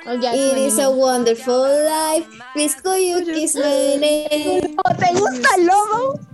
Oh, 0.08 0.14
ya, 0.20 0.32
It 0.34 0.56
is 0.58 0.78
a 0.78 0.88
wonderful 0.90 1.66
life. 1.84 2.26
Please 2.52 2.74
could 2.80 3.00
you 3.02 3.24
kiss 3.24 3.56
my 3.56 3.96
name? 3.98 4.76
Oh, 4.84 4.94
¿Te 4.94 5.12
gusta 5.14 5.48
el 5.58 5.66
lobo? 5.66 6.20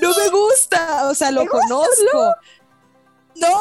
No 0.00 0.10
me 0.16 0.28
gusta, 0.30 1.08
o 1.10 1.14
sea, 1.14 1.30
lo 1.32 1.44
conozco. 1.46 2.34
No. 3.34 3.60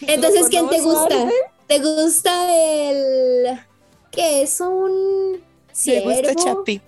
Entonces, 0.02 0.48
¿quién 0.50 0.68
te 0.68 0.80
gusta? 0.80 1.16
¿Te 1.68 1.78
gusta 1.78 2.32
el 2.54 3.58
qué 4.10 4.42
es 4.42 4.60
un 4.60 5.32
Me 5.34 5.40
ciervo? 5.72 6.10
gusta 6.10 6.34
Chapi. 6.34 6.82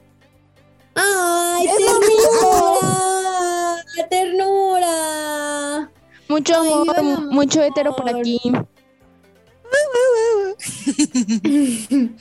Ay, 0.97 1.67
Es 1.67 1.81
lo 1.81 2.01
ternura, 2.01 3.85
ternura. 4.11 5.91
Mucho 6.29 6.57
amor. 6.57 7.21
mucho 7.33 7.63
hetero 7.63 7.95
por 7.97 8.09
aquí. 8.09 8.41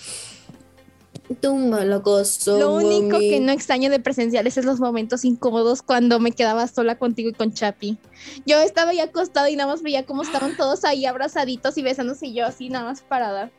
Tumba. 1.42 1.84
Lo 1.86 2.76
único 2.76 3.18
que 3.18 3.40
no 3.40 3.52
extraño 3.52 3.90
de 3.90 4.00
presenciales 4.00 4.58
es 4.58 4.66
los 4.66 4.80
momentos 4.80 5.26
incómodos 5.26 5.82
cuando 5.82 6.20
me 6.20 6.32
quedaba 6.32 6.68
sola 6.68 6.98
contigo 6.98 7.30
y 7.30 7.34
con 7.34 7.54
Chapi. 7.54 7.98
Yo 8.46 8.60
estaba 8.60 8.92
ahí 8.92 9.00
acostada 9.00 9.50
y 9.50 9.56
nada 9.56 9.72
más 9.72 9.82
veía 9.82 10.06
cómo 10.06 10.22
estaban 10.24 10.56
todos 10.58 10.84
ahí 10.84 11.06
abrazaditos 11.06 11.78
y 11.78 11.82
besándose 11.82 12.28
y 12.28 12.34
yo 12.34 12.46
así 12.46 12.70
nada 12.70 12.86
más 12.86 13.02
parada. 13.02 13.52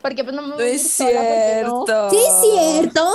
Porque 0.00 0.24
pues 0.24 0.34
no 0.34 0.42
me 0.42 0.48
No 0.48 0.54
voy 0.54 0.64
a 0.64 0.68
ir 0.68 0.74
es 0.76 0.96
porque 0.98 1.62
no. 1.66 1.84
cierto. 1.84 2.10
Sí 2.10 2.16
es 2.16 2.40
cierto. 2.40 3.12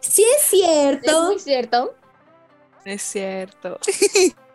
Sí 0.00 0.22
es 0.22 0.42
Es 0.42 0.50
cierto. 0.50 1.22
muy 1.24 1.38
cierto. 1.38 1.94
Es 2.84 3.02
cierto. 3.02 3.78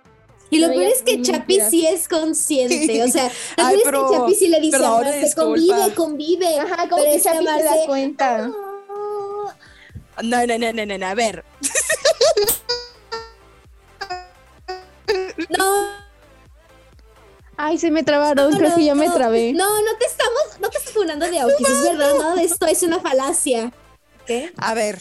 Y 0.52 0.60
lo 0.60 0.68
No 0.68 0.74
peor 0.74 0.92
es 0.92 1.02
que. 1.02 1.22
Chapi 1.22 1.60
sí 1.70 1.88
es 1.88 2.08
consciente. 2.08 3.04
O 3.04 3.08
sea, 3.08 3.32
lo 3.58 3.66
Ay, 3.66 3.80
peor 3.84 3.96
es 3.96 4.02
que 4.02 4.18
Chapi 4.18 4.36
sí 4.36 4.48
le 4.48 4.60
dice 4.60 4.78
a 4.78 4.90
Marce, 4.90 5.36
convive, 5.36 5.96
convive. 5.96 6.60
Ajá, 6.60 6.88
como 6.88 7.02
Pero 7.02 7.12
que 7.12 7.16
esta 7.16 7.34
Chapi 7.34 7.46
se 7.46 7.64
da 7.64 7.86
cuenta. 7.88 8.52
No, 10.22 10.46
no, 10.46 10.58
no, 10.60 10.74
no, 10.74 10.86
no, 10.86 10.98
no, 10.98 11.06
a 11.08 11.16
ver. 11.16 11.44
No, 15.50 16.02
Ay, 17.64 17.78
se 17.78 17.92
me 17.92 18.02
trabaron, 18.02 18.52
no, 18.52 18.58
creo 18.58 18.76
que 18.76 18.86
ya 18.86 18.96
me 18.96 19.08
trabé. 19.10 19.54
No, 19.54 19.82
no 19.82 19.98
te 20.00 20.06
estamos, 20.06 20.60
no 20.60 20.70
te 20.70 20.80
estás 20.80 20.94
funando 20.94 21.30
de 21.30 21.40
Aukis, 21.40 21.70
es 21.70 21.84
verdad, 21.84 22.14
nada 22.18 22.36
de 22.36 22.44
esto 22.44 22.66
es 22.66 22.82
una 22.82 23.00
falacia. 23.00 23.72
¿Qué? 24.26 24.52
A 24.58 24.74
ver. 24.74 25.00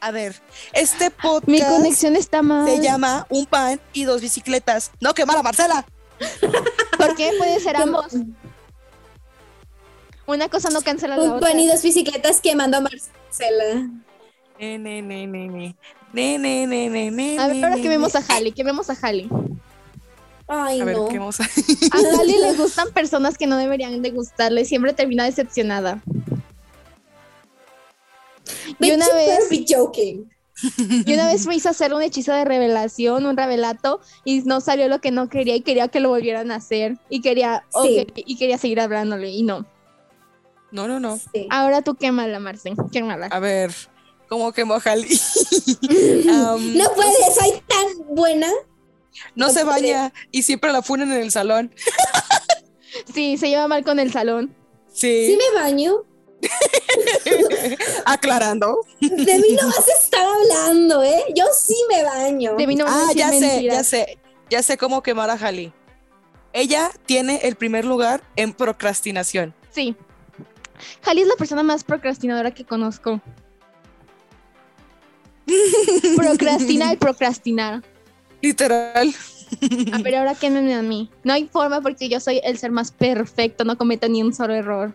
A 0.00 0.10
ver. 0.10 0.36
Este 0.72 1.10
podcast 1.10 1.48
Mi 1.48 1.60
conexión 1.62 2.16
está 2.16 2.42
mal. 2.42 2.66
se 2.68 2.80
llama 2.82 3.26
Un 3.30 3.46
pan 3.46 3.80
y 3.92 4.04
dos 4.04 4.20
bicicletas. 4.20 4.90
No, 5.00 5.14
qué 5.14 5.24
mala, 5.26 5.42
Marcela. 5.42 5.86
¿Por 6.98 7.14
qué 7.16 7.32
puede 7.38 7.60
ser 7.60 7.76
ambos? 7.76 8.06
Una 10.26 10.48
cosa 10.48 10.70
no 10.70 10.80
cancela 10.82 11.16
la 11.16 11.22
Un 11.22 11.30
otra. 11.32 11.48
pan 11.50 11.58
y 11.60 11.68
dos 11.68 11.82
bicicletas 11.82 12.40
quemando 12.40 12.76
a 12.78 12.80
Marcela. 12.80 13.88
Ne, 14.58 14.78
ne, 14.78 15.02
ne, 15.02 15.26
ne, 15.26 15.48
ne. 15.48 15.76
Ne, 16.12 16.38
ne, 16.38 16.66
ne, 16.66 16.88
ne, 16.88 17.10
ne, 17.10 17.38
A 17.38 17.46
ver, 17.48 17.64
ahora 17.64 17.76
quememos 17.76 18.14
a 18.16 18.22
Halley, 18.28 18.52
quememos 18.52 18.88
a 18.88 18.96
Halley. 19.02 19.28
Ay, 20.48 20.80
A 20.80 20.84
ver, 20.84 20.96
no. 20.96 21.08
¿qué 21.08 21.18
vamos 21.18 21.40
a 21.40 21.44
A 21.44 21.98
Halley 22.20 22.38
le 22.40 22.52
gustan 22.56 22.90
personas 22.92 23.36
que 23.36 23.46
no 23.46 23.56
deberían 23.56 24.00
de 24.00 24.10
gustarle, 24.12 24.64
siempre 24.64 24.92
termina 24.94 25.24
decepcionada. 25.24 26.02
Y 28.78 28.90
una 28.92 29.08
vez, 29.10 29.28
better 29.28 29.48
be 29.50 29.64
joking. 29.68 30.30
y 31.06 31.12
una 31.14 31.26
vez 31.26 31.46
me 31.46 31.54
hizo 31.54 31.68
hacer 31.68 31.92
un 31.92 32.02
hechizo 32.02 32.32
de 32.32 32.44
revelación, 32.44 33.26
un 33.26 33.36
revelato, 33.36 34.00
y 34.24 34.40
no 34.42 34.60
salió 34.60 34.88
lo 34.88 35.00
que 35.00 35.10
no 35.10 35.28
quería 35.28 35.54
y 35.56 35.60
quería 35.60 35.88
que 35.88 36.00
lo 36.00 36.08
volvieran 36.08 36.50
a 36.50 36.56
hacer. 36.56 36.96
Y 37.10 37.20
quería, 37.20 37.64
Sí. 37.82 38.06
y 38.14 38.36
quería 38.38 38.56
seguir 38.58 38.80
hablándole, 38.80 39.28
y 39.30 39.42
no. 39.42 39.66
No, 40.72 40.88
no, 40.88 40.98
no. 40.98 41.18
Sí. 41.18 41.46
Ahora 41.50 41.82
tú 41.82 41.94
quémala, 41.94 42.40
Marce, 42.40 42.74
quémala. 42.90 43.26
A 43.26 43.38
ver, 43.38 43.70
¿cómo 44.28 44.52
quemó 44.52 44.74
a 44.74 44.80
Jali? 44.80 45.08
Um, 45.88 46.76
No 46.76 46.90
puede, 46.94 47.12
soy 47.38 47.62
tan 47.68 48.14
buena. 48.14 48.48
no 49.34 49.50
se 49.50 49.62
baña 49.64 50.12
y 50.30 50.42
siempre 50.42 50.72
la 50.72 50.82
funen 50.82 51.12
en 51.12 51.20
el 51.20 51.30
salón. 51.30 51.72
Sí, 53.14 53.36
se 53.36 53.48
lleva 53.48 53.68
mal 53.68 53.84
con 53.84 53.98
el 54.00 54.10
salón. 54.12 54.54
Sí, 54.92 55.26
Sí 55.26 55.38
me 55.38 55.60
baño. 55.60 56.02
aclarando. 58.04 58.80
De 59.00 59.08
mí 59.38 59.56
no 59.60 59.66
vas 59.68 59.88
a 59.88 59.92
estar 59.92 60.24
hablando, 60.26 61.02
¿eh? 61.02 61.24
Yo 61.34 61.44
sí 61.58 61.76
me 61.88 62.02
baño. 62.04 62.54
De 62.56 62.66
mí 62.66 62.74
no 62.74 62.84
van 62.84 62.94
a 62.94 62.96
Ah, 62.96 63.00
decir 63.06 63.16
ya 63.18 63.28
sé, 63.32 63.40
mentiras. 63.40 63.76
ya 63.76 63.84
sé. 63.84 64.18
Ya 64.50 64.62
sé 64.62 64.76
cómo 64.78 65.02
quemar 65.02 65.30
a 65.30 65.38
Jali. 65.38 65.72
Ella 66.52 66.90
tiene 67.04 67.40
el 67.42 67.56
primer 67.56 67.84
lugar 67.84 68.22
en 68.36 68.52
procrastinación. 68.52 69.54
Sí. 69.72 69.94
Jali 71.02 71.22
es 71.22 71.28
la 71.28 71.34
persona 71.36 71.62
más 71.62 71.84
procrastinadora 71.84 72.52
que 72.52 72.64
conozco. 72.64 73.20
Procrastinar 76.16 76.94
y 76.94 76.96
procrastinar. 76.96 77.82
Literal. 78.40 79.14
A 79.92 79.98
ver, 79.98 80.16
ahora 80.16 80.34
quémenme 80.34 80.74
a 80.74 80.82
mí. 80.82 81.10
No 81.24 81.32
hay 81.32 81.46
forma 81.46 81.80
porque 81.80 82.08
yo 82.08 82.20
soy 82.20 82.40
el 82.44 82.58
ser 82.58 82.70
más 82.72 82.90
perfecto, 82.90 83.64
no 83.64 83.78
cometo 83.78 84.08
ni 84.08 84.22
un 84.22 84.34
solo 84.34 84.54
error. 84.54 84.94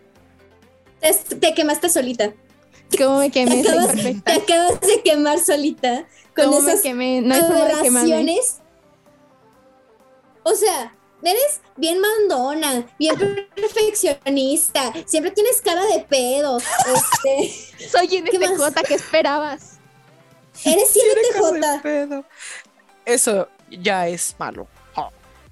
Te, 1.02 1.12
te 1.36 1.54
quemaste 1.54 1.88
solita. 1.90 2.32
¿Cómo 2.98 3.18
me 3.18 3.30
quemé? 3.30 3.62
Te 3.62 3.68
Soy 3.68 3.78
acabas, 3.78 3.94
te 4.24 4.32
acabas 4.32 4.80
de 4.80 5.02
quemar 5.02 5.38
solita. 5.38 6.06
Con 6.36 6.46
¿Cómo 6.46 6.60
me 6.60 6.70
esas 6.70 6.82
quemé? 6.82 7.20
No 7.22 7.34
hay 7.34 7.40
forma 7.42 7.54
de 7.64 7.82
quemarme. 7.82 8.12
aberraciones. 8.14 8.58
O 10.44 10.54
sea, 10.54 10.94
eres 11.22 11.60
bien 11.76 11.98
mandona, 12.00 12.86
bien 12.98 13.16
perfeccionista. 13.54 14.92
Siempre 15.06 15.30
tienes 15.30 15.60
cara 15.62 15.84
de 15.86 16.00
pedo. 16.00 16.58
Este, 16.58 17.88
Soy 17.88 18.08
¿Qué 18.08 18.38
más? 18.38 18.50
NTJ, 18.50 18.82
¿qué 18.86 18.94
esperabas? 18.94 19.78
eres 20.64 20.92
Deja 20.94 21.50
de 21.50 21.60
7TJ. 21.60 21.82
pedo. 21.82 22.24
Eso 23.04 23.48
ya 23.70 24.06
es 24.08 24.34
malo. 24.38 24.66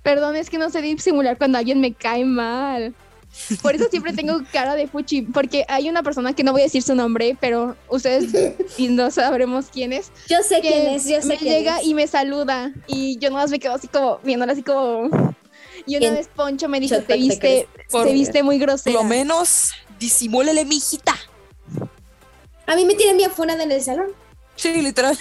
Perdón, 0.03 0.35
es 0.37 0.49
que 0.49 0.57
no 0.57 0.71
sé 0.71 0.81
disimular 0.81 1.37
cuando 1.37 1.59
alguien 1.59 1.81
me 1.81 1.93
cae 1.93 2.25
mal. 2.25 2.95
Por 3.63 3.75
eso 3.75 3.87
siempre 3.91 4.13
tengo 4.13 4.41
cara 4.53 4.75
de 4.75 4.87
fuchi, 4.89 5.23
porque 5.23 5.65
hay 5.69 5.89
una 5.89 6.03
persona 6.03 6.35
que 6.35 6.43
no 6.43 6.53
voy 6.53 6.63
a 6.63 6.65
decir 6.65 6.83
su 6.83 6.95
nombre, 6.95 7.37
pero 7.41 7.77
ustedes 7.89 8.55
y 8.77 8.89
no 8.89 9.11
sabremos 9.11 9.67
quién 9.73 9.93
es, 9.93 10.11
Yo 10.29 10.43
sé 10.43 10.57
que 10.61 10.69
quién 10.69 10.87
es, 10.89 11.07
yo 11.07 11.21
sé 11.23 11.29
me 11.29 11.37
quién 11.37 11.55
llega 11.55 11.81
es. 11.81 11.87
y 11.87 11.95
me 11.95 12.07
saluda 12.07 12.73
y 12.87 13.19
yo 13.19 13.31
nomás 13.31 13.51
me 13.51 13.59
quedo 13.59 13.75
así 13.75 13.89
como 13.89 14.19
viéndola 14.25 14.53
así 14.53 14.63
como 14.63 15.09
y 15.87 15.97
una 15.97 15.99
¿Quién? 16.01 16.15
vez 16.15 16.29
Poncho 16.35 16.69
me 16.69 16.79
dijo 16.81 16.97
te 16.97 17.03
¿te 17.03 17.17
viste 17.17 17.69
Por- 17.91 18.07
te 18.07 18.13
viste 18.13 18.43
muy 18.43 18.59
Por 18.59 18.67
grosera 18.69 18.95
lo 18.97 19.05
menos 19.05 19.71
disimúlele, 19.99 20.65
mijita. 20.65 21.15
A 22.67 22.77
mí 22.77 22.85
me 22.85 22.95
tienen 22.95 23.17
bien 23.17 23.31
funada 23.31 23.63
en 23.65 23.73
el 23.73 23.83
salón. 23.83 24.09
Sí, 24.57 24.73
literal. 24.83 25.19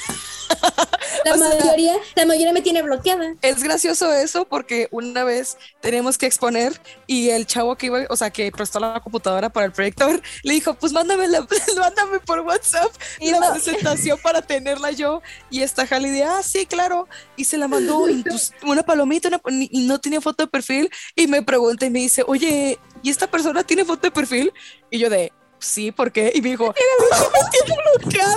La 1.25 1.33
O 1.33 1.37
sea- 1.37 1.49
mayoría, 1.49 1.93
la 2.15 2.25
mayoría 2.25 2.53
me 2.53 2.61
tiene 2.61 2.81
bloqueada. 2.81 3.33
Es 3.41 3.61
gracioso 3.63 4.13
eso 4.13 4.45
porque 4.45 4.87
una 4.91 5.23
vez 5.23 5.57
teníamos 5.81 6.17
que 6.17 6.25
exponer 6.25 6.79
y 7.07 7.29
el 7.29 7.45
chavo 7.45 7.75
que 7.75 7.87
iba, 7.87 7.99
o 8.09 8.15
sea, 8.15 8.29
que 8.29 8.51
prestó 8.51 8.79
la 8.79 8.99
computadora 9.01 9.49
para 9.49 9.65
el 9.65 9.71
proyector, 9.71 10.21
le 10.43 10.53
dijo, 10.53 10.75
pues 10.75 10.93
mándame, 10.93 11.27
la, 11.27 11.45
mándame 11.77 12.19
por 12.19 12.39
WhatsApp 12.41 12.91
Y 13.19 13.31
la 13.31 13.39
no- 13.39 13.51
presentación 13.51 14.17
para 14.21 14.41
tenerla 14.41 14.91
yo. 14.91 15.21
Y 15.49 15.61
esta 15.63 15.85
Jali 15.87 16.09
de, 16.09 16.23
ah, 16.23 16.41
sí, 16.43 16.65
claro. 16.65 17.07
Y 17.35 17.45
se 17.45 17.57
la 17.57 17.67
mandó 17.67 18.09
y, 18.09 18.23
pues, 18.23 18.53
una 18.63 18.83
palomita 18.83 19.27
una- 19.27 19.41
y 19.69 19.87
no 19.87 19.99
tenía 19.99 20.21
foto 20.21 20.43
de 20.43 20.47
perfil. 20.49 20.89
Y 21.15 21.27
me 21.27 21.41
pregunta 21.41 21.85
y 21.85 21.89
me 21.89 21.99
dice, 21.99 22.23
oye, 22.27 22.79
¿y 23.03 23.09
esta 23.09 23.27
persona 23.27 23.63
tiene 23.63 23.83
foto 23.85 24.01
de 24.07 24.11
perfil? 24.11 24.53
Y 24.89 24.99
yo 24.99 25.09
de, 25.09 25.33
sí, 25.59 25.91
¿por 25.91 26.11
qué? 26.11 26.31
Y 26.33 26.41
me 26.41 26.49
dijo, 26.51 26.73
"Ah, 27.11 27.23
me 27.33 27.49
tiene 27.49 27.81
bloqueada. 27.99 28.35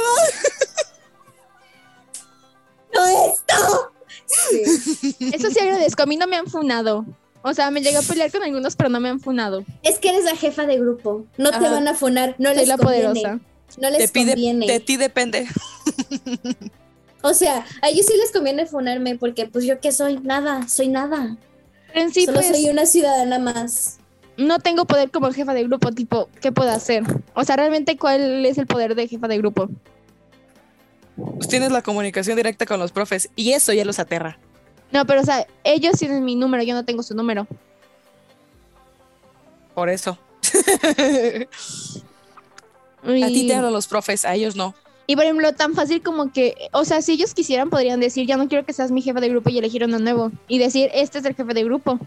¡No 2.94 3.06
esto! 3.06 3.92
Sí. 4.26 5.16
eso 5.32 5.50
sí 5.50 5.58
agradezco 5.58 6.02
a 6.02 6.06
mí 6.06 6.16
no 6.16 6.26
me 6.26 6.36
han 6.36 6.46
funado 6.46 7.04
o 7.42 7.52
sea 7.54 7.70
me 7.70 7.80
llegué 7.82 7.96
a 7.98 8.02
pelear 8.02 8.30
con 8.30 8.42
algunos 8.42 8.76
pero 8.76 8.88
no 8.88 9.00
me 9.00 9.08
han 9.08 9.20
funado 9.20 9.64
Es 9.82 9.98
que 9.98 10.10
eres 10.10 10.24
la 10.24 10.36
jefa 10.36 10.64
de 10.66 10.78
grupo. 10.78 11.24
No 11.38 11.50
te 11.50 11.58
van 11.58 11.88
a 11.88 11.94
funar, 11.94 12.36
no 12.38 12.50
soy 12.50 12.58
les 12.58 12.68
la 12.68 12.76
conviene. 12.78 13.04
poderosa 13.10 13.40
No 13.78 13.90
Te 13.90 13.98
les 13.98 14.10
pide, 14.10 14.32
conviene. 14.32 14.66
de 14.66 14.80
ti 14.80 14.96
depende. 14.96 15.46
O 17.22 17.34
sea, 17.34 17.64
a 17.82 17.88
ellos 17.88 18.06
sí 18.06 18.14
les 18.18 18.32
conviene 18.32 18.66
funarme 18.66 19.16
porque 19.16 19.46
pues 19.46 19.64
yo 19.64 19.78
qué 19.80 19.92
soy, 19.92 20.18
nada, 20.18 20.66
soy 20.68 20.88
nada. 20.88 21.36
pero 21.88 22.00
en 22.06 22.12
sí 22.12 22.24
Solo 22.26 22.38
pues 22.38 22.48
soy 22.48 22.68
una 22.68 22.84
ciudadana 22.86 23.38
más. 23.38 23.98
no 24.36 24.58
tengo 24.58 24.84
poder 24.86 25.10
como 25.10 25.30
jefa 25.32 25.54
de 25.54 25.62
grupo 25.64 25.92
tipo 25.92 26.28
qué 26.40 26.50
puedo 26.52 26.70
hacer 26.70 27.02
o 27.34 27.44
sea 27.44 27.56
realmente 27.56 27.96
cuál 27.96 28.44
es 28.46 28.56
el 28.58 28.66
poder 28.66 28.94
de 28.94 29.06
jefa 29.08 29.28
de 29.28 29.38
grupo 29.38 29.68
Pues 31.16 31.48
tienes 31.48 31.70
la 31.72 31.82
comunicación 31.82 32.36
directa 32.36 32.66
con 32.66 32.78
los 32.80 32.92
profes 32.92 33.28
y 33.36 33.52
eso 33.52 33.72
ya 33.72 33.84
los 33.84 33.98
aterra. 33.98 34.38
no 34.92 35.04
pero 35.06 35.20
o 35.20 35.24
sea 35.24 35.46
ellos 35.64 35.98
tienen 35.98 36.24
mi 36.24 36.36
número 36.36 36.62
yo 36.62 36.74
no 36.74 36.84
tengo 36.84 37.02
su 37.02 37.14
número 37.14 37.46
Por 39.74 39.88
eso. 39.88 40.18
y, 43.04 43.22
A 43.22 43.26
ti 43.28 43.46
te 43.46 43.54
hablan 43.54 43.72
los 43.72 43.86
profes, 43.88 44.24
a 44.24 44.34
ellos 44.34 44.54
no. 44.56 44.74
y 45.06 45.16
por 45.16 45.24
ejemplo 45.24 45.52
tan 45.54 45.74
fácil 45.74 46.02
como 46.02 46.32
que 46.32 46.54
o 46.72 46.84
sea 46.84 47.02
si 47.02 47.12
ellos 47.12 47.34
quisieran 47.34 47.68
podrían 47.70 48.00
decir 48.00 48.26
ya 48.26 48.36
no 48.36 48.48
quiero 48.48 48.64
que 48.64 48.72
seas 48.72 48.90
mi 48.90 49.02
jefa 49.02 49.20
de 49.20 49.28
grupo 49.28 49.50
y 49.50 49.58
elegir 49.58 49.84
uno 49.84 49.98
nuevo 49.98 50.30
y 50.48 50.58
decir 50.58 50.90
este 50.94 51.18
es 51.18 51.24
el 51.24 51.34
jefe 51.34 51.52
de 51.54 51.64
grupo 51.64 51.98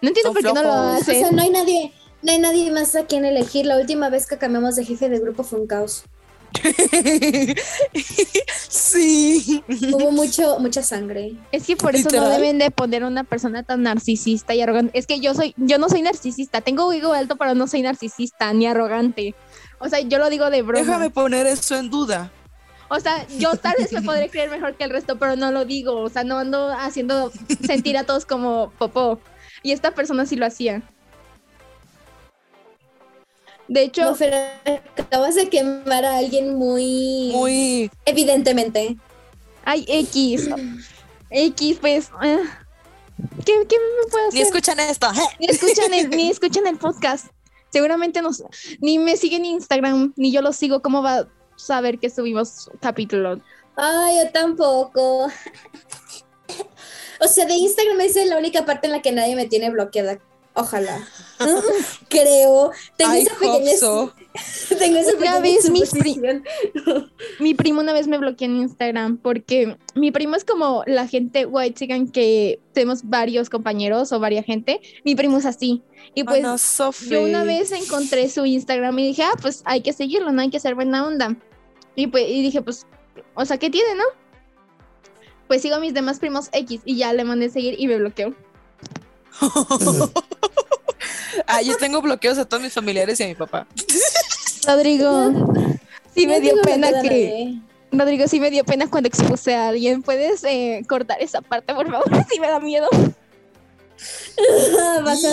no 0.00 0.08
entiendo 0.08 0.32
Son 0.32 0.34
por 0.34 0.42
qué 0.42 0.52
no 0.52 0.62
lo 0.62 0.72
flojos. 0.72 0.94
O 0.96 1.00
hacen 1.00 1.20
sea, 1.20 1.30
no 1.30 1.42
hay 1.42 1.50
nadie, 1.50 1.92
No 2.22 2.32
hay 2.32 2.38
nadie 2.40 2.70
más 2.72 2.96
a 2.96 3.06
quien 3.06 3.24
elegir. 3.24 3.66
La 3.66 3.76
última 3.78 4.08
vez 4.10 4.26
que 4.26 4.36
cambiamos 4.36 4.74
de 4.74 4.84
jefe 4.84 5.08
de 5.08 5.20
grupo 5.20 5.44
fue 5.44 5.60
un 5.60 5.68
caos. 5.68 6.02
sí. 8.68 9.62
Hubo 9.68 10.12
mucho, 10.12 10.58
mucha 10.58 10.82
sangre. 10.82 11.34
Es 11.50 11.66
que 11.66 11.76
por 11.76 11.96
eso 11.96 12.10
no 12.10 12.28
deben 12.28 12.58
de 12.58 12.70
poner 12.70 13.04
una 13.04 13.24
persona 13.24 13.62
tan 13.62 13.82
narcisista 13.82 14.54
y 14.54 14.60
arrogante. 14.60 14.98
Es 14.98 15.06
que 15.06 15.20
yo 15.20 15.34
soy, 15.34 15.54
yo 15.56 15.78
no 15.78 15.88
soy 15.88 16.02
narcisista, 16.02 16.60
tengo 16.60 16.92
ego 16.92 17.12
alto, 17.12 17.36
pero 17.36 17.54
no 17.54 17.66
soy 17.66 17.82
narcisista 17.82 18.52
ni 18.52 18.66
arrogante. 18.66 19.34
O 19.78 19.88
sea, 19.88 20.00
yo 20.00 20.18
lo 20.18 20.30
digo 20.30 20.50
de 20.50 20.62
broma. 20.62 20.84
Déjame 20.84 21.10
poner 21.10 21.46
eso 21.46 21.76
en 21.76 21.90
duda. 21.90 22.30
O 22.88 23.00
sea, 23.00 23.26
yo 23.38 23.56
tal 23.56 23.74
vez 23.78 23.90
me 23.92 24.02
podré 24.02 24.28
creer 24.28 24.50
mejor 24.50 24.74
que 24.74 24.84
el 24.84 24.90
resto, 24.90 25.18
pero 25.18 25.34
no 25.34 25.50
lo 25.50 25.64
digo. 25.64 26.00
O 26.00 26.08
sea, 26.10 26.24
no 26.24 26.38
ando 26.38 26.70
haciendo 26.70 27.32
sentir 27.66 27.96
a 27.96 28.04
todos 28.04 28.26
como 28.26 28.70
popó. 28.78 29.18
Y 29.62 29.72
esta 29.72 29.92
persona 29.92 30.26
sí 30.26 30.36
lo 30.36 30.44
hacía. 30.44 30.82
De 33.68 33.82
hecho, 33.84 34.02
No, 34.02 34.16
pero 34.16 34.36
acabas 34.96 35.34
de 35.34 35.48
quemar 35.48 36.04
a 36.04 36.18
alguien 36.18 36.54
muy, 36.54 37.30
Muy. 37.32 37.90
evidentemente. 38.04 38.96
hay 39.64 39.84
X. 39.88 40.48
X, 41.30 41.78
pues. 41.80 42.10
ah, 42.20 42.38
¿Qué, 43.44 43.52
qué 43.68 43.76
me 43.76 44.10
puedo 44.10 44.28
hacer? 44.28 44.34
Ni 44.34 44.40
escuchan 44.40 44.80
esto. 44.80 45.08
Ni 45.38 45.46
escuchan 45.46 45.94
el, 45.94 46.10
ni 46.10 46.30
escuchan 46.30 46.66
el 46.66 46.76
podcast. 46.76 47.26
Seguramente 47.70 48.20
no, 48.20 48.30
ni 48.80 48.98
me 48.98 49.16
siguen 49.16 49.44
en 49.46 49.52
Instagram, 49.52 50.12
ni 50.16 50.30
yo 50.30 50.42
lo 50.42 50.52
sigo. 50.52 50.82
¿Cómo 50.82 51.02
va 51.02 51.20
a 51.20 51.28
saber 51.56 51.98
que 51.98 52.10
subimos 52.10 52.70
capítulo? 52.80 53.40
Ay, 53.76 54.16
yo 54.22 54.30
tampoco. 54.30 55.28
O 57.24 57.28
sea, 57.28 57.46
de 57.46 57.54
Instagram 57.54 58.00
esa 58.00 58.20
es 58.20 58.28
la 58.28 58.36
única 58.36 58.66
parte 58.66 58.88
en 58.88 58.92
la 58.92 59.00
que 59.00 59.12
nadie 59.12 59.36
me 59.36 59.46
tiene 59.46 59.70
bloqueada. 59.70 60.18
Ojalá. 60.54 61.06
Creo. 62.08 62.72
Tengo 62.96 63.14
I 63.14 63.20
esa 63.20 63.34
pequeña, 63.38 63.76
so. 63.78 64.12
tengo 64.78 64.98
esa 64.98 65.10
Una 65.10 65.18
pequeña 65.18 65.40
vez 65.40 65.70
mis 65.70 65.90
pri-. 65.90 66.42
Mi 67.40 67.54
primo 67.54 67.80
una 67.80 67.92
vez 67.92 68.06
me 68.06 68.18
bloqueó 68.18 68.46
en 68.46 68.56
Instagram 68.56 69.16
porque 69.16 69.76
mi 69.94 70.10
primo 70.10 70.36
es 70.36 70.44
como 70.44 70.82
la 70.86 71.06
gente 71.06 71.46
white 71.46 71.74
chican 71.74 72.08
que 72.08 72.60
tenemos 72.74 73.04
varios 73.04 73.48
compañeros 73.48 74.12
o 74.12 74.20
varia 74.20 74.42
gente. 74.42 74.80
Mi 75.04 75.14
primo 75.14 75.38
es 75.38 75.46
así. 75.46 75.82
Y 76.14 76.24
pues 76.24 76.40
Ana 76.40 76.58
Sofi. 76.58 77.08
yo 77.08 77.22
una 77.22 77.44
vez 77.44 77.72
encontré 77.72 78.28
su 78.28 78.44
Instagram 78.44 78.98
y 78.98 79.06
dije, 79.08 79.22
ah, 79.22 79.36
pues 79.40 79.62
hay 79.64 79.80
que 79.80 79.92
seguirlo, 79.92 80.32
no 80.32 80.42
hay 80.42 80.50
que 80.50 80.60
ser 80.60 80.74
buena 80.74 81.06
onda. 81.06 81.36
Y 81.96 82.08
pues 82.08 82.28
y 82.28 82.42
dije, 82.42 82.60
pues, 82.60 82.86
o 83.34 83.44
sea, 83.44 83.56
¿qué 83.56 83.70
tiene, 83.70 83.94
no? 83.94 84.04
Pues 85.48 85.62
sigo 85.62 85.76
a 85.76 85.80
mis 85.80 85.94
demás 85.94 86.18
primos 86.18 86.48
X 86.52 86.80
y 86.84 86.96
ya 86.96 87.12
le 87.12 87.24
mandé 87.24 87.48
seguir 87.48 87.76
y 87.78 87.86
me 87.86 87.96
bloqueó. 87.96 88.34
Ah, 91.46 91.62
yo 91.62 91.76
tengo 91.76 92.00
bloqueos 92.02 92.38
a 92.38 92.44
todos 92.44 92.62
mis 92.62 92.72
familiares 92.72 93.18
y 93.20 93.22
a 93.22 93.26
mi 93.26 93.34
papá. 93.34 93.66
Rodrigo, 94.66 95.30
sí 96.14 96.26
me 96.26 96.40
dio 96.40 96.54
pena 96.62 97.02
que... 97.02 97.58
Rodrigo, 97.90 98.26
sí 98.28 98.40
me 98.40 98.50
dio 98.50 98.64
pena 98.64 98.88
cuando 98.88 99.08
expuse 99.08 99.54
a 99.54 99.68
alguien. 99.68 100.02
¿Puedes 100.02 100.44
eh, 100.44 100.82
cortar 100.88 101.20
esa 101.20 101.40
parte, 101.42 101.74
por 101.74 101.90
favor? 101.90 102.10
Sí 102.30 102.40
me 102.40 102.48
da 102.48 102.60
miedo. 102.60 102.88
Vas 105.04 105.24
a 105.24 105.32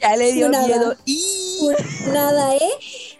Ya 0.00 0.16
le 0.16 0.32
dio 0.32 0.48
Nada. 0.48 0.66
miedo. 0.66 0.96
Y... 1.04 1.68
nada, 2.08 2.54
¿eh? 2.54 2.70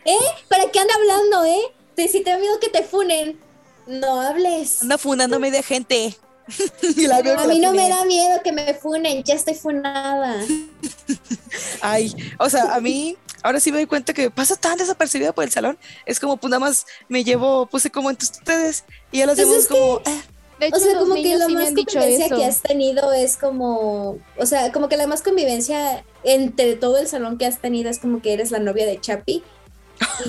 ¿Eh? 0.04 0.16
¿Para 0.48 0.70
qué 0.70 0.80
anda 0.80 0.94
hablando, 0.94 1.44
eh? 1.44 1.60
Te, 1.94 2.08
si 2.08 2.22
te 2.22 2.30
da 2.30 2.38
miedo 2.38 2.58
que 2.60 2.68
te 2.68 2.82
funen, 2.82 3.38
no 3.86 4.20
hables. 4.20 4.82
Anda 4.82 4.98
fundándome 4.98 5.50
de 5.50 5.62
gente. 5.62 6.16
Y 6.96 7.06
la 7.06 7.22
veo 7.22 7.36
que 7.36 7.42
A 7.42 7.46
la 7.46 7.54
mí 7.54 7.60
no 7.60 7.72
me 7.72 7.88
da 7.88 8.04
miedo 8.04 8.40
que 8.42 8.52
me 8.52 8.74
funen, 8.74 9.22
ya 9.24 9.34
estoy 9.34 9.54
funada. 9.54 10.34
Ay, 11.80 12.14
o 12.38 12.48
sea, 12.50 12.74
a 12.74 12.80
mí 12.80 13.16
ahora 13.42 13.60
sí 13.60 13.70
me 13.70 13.78
doy 13.78 13.86
cuenta 13.86 14.12
que 14.12 14.30
pasa 14.30 14.56
tan 14.56 14.78
desapercibida 14.78 15.32
por 15.32 15.44
el 15.44 15.50
salón. 15.50 15.78
Es 16.06 16.18
como, 16.20 16.36
pues 16.36 16.50
nada 16.50 16.60
más 16.60 16.86
me 17.08 17.24
llevo, 17.24 17.66
puse 17.66 17.90
como 17.90 18.10
entre 18.10 18.24
ustedes 18.26 18.84
y 19.12 19.18
ya 19.18 19.26
los 19.26 19.36
Pues 19.36 19.48
es 19.48 19.68
que- 19.68 19.74
como, 19.78 20.00
"Ah". 20.04 20.20
Hecho, 20.60 20.74
O 20.76 20.80
sea, 20.80 20.98
como 20.98 21.14
que 21.14 21.36
la 21.36 21.46
sí 21.46 21.54
más 21.54 21.66
convivencia 21.66 22.28
que 22.36 22.44
has 22.44 22.62
tenido 22.62 23.12
es 23.12 23.36
como, 23.36 24.18
o 24.36 24.44
sea, 24.46 24.72
como 24.72 24.88
que 24.88 24.96
la 24.96 25.06
más 25.06 25.22
convivencia 25.22 26.04
entre 26.24 26.74
todo 26.74 26.98
el 26.98 27.06
salón 27.06 27.38
que 27.38 27.46
has 27.46 27.60
tenido 27.60 27.88
es 27.90 28.00
como 28.00 28.20
que 28.20 28.32
eres 28.32 28.50
la 28.50 28.58
novia 28.58 28.84
de 28.84 29.00
Chapi 29.00 29.44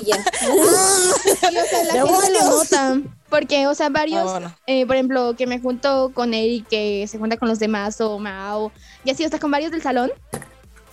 y 0.00 0.04
ya. 0.06 0.16
Sí, 0.40 0.46
o 0.46 1.34
sea, 1.34 1.50
la 1.50 2.06
gente 2.06 2.32
lo 2.32 2.44
nota. 2.48 3.00
Porque, 3.30 3.66
o 3.68 3.74
sea, 3.74 3.86
Ah, 3.86 3.90
varios, 3.90 4.24
bueno. 4.30 4.54
eh, 4.66 4.84
por 4.86 4.96
ejemplo, 4.96 5.34
que 5.38 5.46
me 5.46 5.60
junto 5.60 6.10
con 6.12 6.34
él 6.34 6.50
y 6.50 6.62
que 6.62 7.06
se 7.08 7.16
junta 7.18 7.36
con 7.36 7.48
los 7.48 7.58
demás, 7.60 8.00
o 8.00 8.18
Mao, 8.18 8.72
y 9.04 9.10
así, 9.10 9.24
o 9.24 9.28
sea, 9.28 9.38
con 9.38 9.50
varios 9.50 9.70
del 9.70 9.82
salón. 9.82 10.10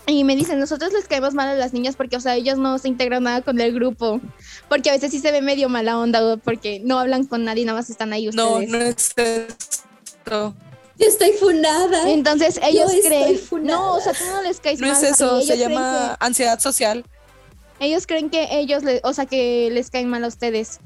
Y 0.06 0.24
me 0.24 0.38
dicen, 0.38 0.58
nosotros 0.60 0.94
les 0.94 1.06
caemos 1.08 1.34
mal 1.34 1.50
a 1.50 1.56
las 1.56 1.74
niñas 1.74 1.96
porque, 1.98 2.16
o 2.16 2.22
sea, 2.22 2.36
ellos 2.36 2.58
no 2.58 2.78
se 2.78 2.88
integran 2.88 3.24
nada 3.24 3.42
con 3.42 3.60
el 3.60 3.74
grupo. 3.74 4.22
Porque 4.70 4.90
a 4.90 4.94
veces 4.94 5.12
sí 5.12 5.20
se 5.20 5.34
ve 5.34 5.42
medio 5.42 5.68
mala 5.68 5.98
onda, 6.00 6.38
porque 6.38 6.80
no 6.82 6.98
hablan 7.00 7.26
con 7.26 7.44
nadie, 7.44 7.66
nada 7.66 7.80
más 7.80 7.90
están 7.90 8.14
ahí 8.14 8.30
No, 8.32 8.54
ustedes. 8.54 8.70
no 8.70 8.78
es 8.78 9.14
esto. 9.18 10.54
Yo 11.00 11.08
estoy 11.08 11.32
funada. 11.34 12.10
Entonces 12.10 12.60
ellos 12.64 12.92
creen, 13.06 13.38
funada. 13.38 13.78
no, 13.78 13.96
o 13.96 14.00
sea, 14.00 14.14
tú 14.14 14.24
no 14.32 14.42
les 14.44 14.60
caes 14.62 14.80
No 14.80 14.88
mal. 14.88 14.96
es 14.96 15.12
eso, 15.12 15.36
ellos 15.36 15.46
se 15.48 15.54
creen 15.56 15.70
llama 15.72 16.18
ansiedad 16.20 16.60
social. 16.60 17.04
que- 17.04 17.86
ellos 17.88 18.08
creen 18.08 18.30
que 18.30 18.48
ellos, 18.60 18.84
le- 18.84 19.02
o 19.04 19.14
sea, 19.14 19.26
que 19.26 19.70
les 19.72 19.92
caen 19.92 20.08
mal 20.10 20.24
a 20.24 20.28
ustedes. 20.28 20.80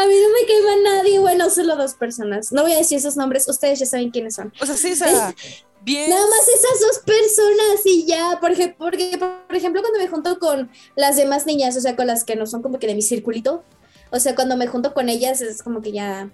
A 0.00 0.06
mí 0.06 0.14
no 0.14 0.30
me 0.30 0.46
quema 0.46 0.96
nadie, 0.96 1.18
bueno, 1.18 1.50
solo 1.50 1.76
dos 1.76 1.92
personas. 1.92 2.52
No 2.52 2.62
voy 2.62 2.72
a 2.72 2.78
decir 2.78 2.96
esos 2.96 3.18
nombres, 3.18 3.46
ustedes 3.46 3.80
ya 3.80 3.84
saben 3.84 4.10
quiénes 4.10 4.34
son. 4.34 4.50
O 4.58 4.64
sea, 4.64 4.74
sí, 4.74 4.92
o 4.92 4.96
sea, 4.96 5.34
bien. 5.82 6.08
Nada 6.08 6.24
más 6.26 6.48
esas 6.48 6.80
dos 6.80 6.98
personas 7.04 7.84
y 7.84 8.06
ya, 8.06 8.38
porque, 8.40 8.74
porque, 8.78 9.18
por 9.18 9.54
ejemplo, 9.54 9.82
cuando 9.82 9.98
me 9.98 10.08
junto 10.08 10.38
con 10.38 10.70
las 10.96 11.16
demás 11.16 11.44
niñas, 11.44 11.76
o 11.76 11.82
sea, 11.82 11.96
con 11.96 12.06
las 12.06 12.24
que 12.24 12.34
no 12.34 12.46
son 12.46 12.62
como 12.62 12.78
que 12.78 12.86
de 12.86 12.94
mi 12.94 13.02
circulito, 13.02 13.62
o 14.10 14.18
sea, 14.18 14.34
cuando 14.34 14.56
me 14.56 14.68
junto 14.68 14.94
con 14.94 15.10
ellas 15.10 15.42
es 15.42 15.62
como 15.62 15.82
que 15.82 15.92
ya, 15.92 16.30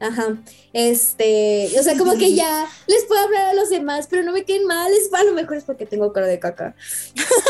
ajá, 0.00 0.38
este, 0.72 1.70
o 1.78 1.82
sea, 1.82 1.94
como 1.98 2.16
que 2.16 2.34
ya 2.36 2.66
les 2.86 3.04
puedo 3.04 3.20
hablar 3.20 3.48
a 3.48 3.54
los 3.54 3.68
demás, 3.68 4.06
pero 4.08 4.22
no 4.22 4.32
me 4.32 4.46
queden 4.46 4.64
mal, 4.64 4.90
es, 4.92 5.12
a 5.12 5.24
lo 5.24 5.34
mejor 5.34 5.58
es 5.58 5.64
porque 5.64 5.84
tengo 5.84 6.10
cara 6.14 6.26
de 6.26 6.38
caca. 6.38 6.74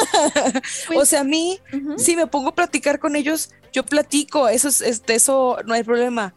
o 0.97 1.05
sea, 1.05 1.21
a 1.21 1.25
mí, 1.25 1.61
Ujú. 1.73 1.97
si 1.97 2.17
me 2.17 2.27
pongo 2.27 2.49
a 2.49 2.55
platicar 2.57 2.99
con 2.99 3.15
ellos, 3.15 3.51
yo 3.79 3.85
platico, 3.87 4.49
eso 4.49 4.67
es, 4.69 4.81
es- 4.81 5.07
de 5.07 5.15
eso 5.15 5.57
no 5.65 5.73
hay 5.75 5.85
problema. 5.85 6.35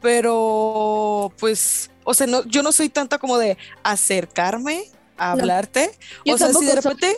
Pero, 0.00 1.32
pues, 1.38 1.90
o 2.04 2.14
sea, 2.14 2.26
no, 2.26 2.44
yo 2.46 2.62
no 2.62 2.72
soy 2.72 2.88
tanta 2.88 3.18
como 3.18 3.36
de 3.36 3.58
acercarme 3.82 4.84
a 5.18 5.26
No. 5.34 5.40
hablarte. 5.42 5.90
Yo 6.24 6.34
o 6.34 6.38
sea, 6.38 6.48
si 6.52 6.64
de 6.64 6.72
soy. 6.72 6.80
repente 6.80 7.16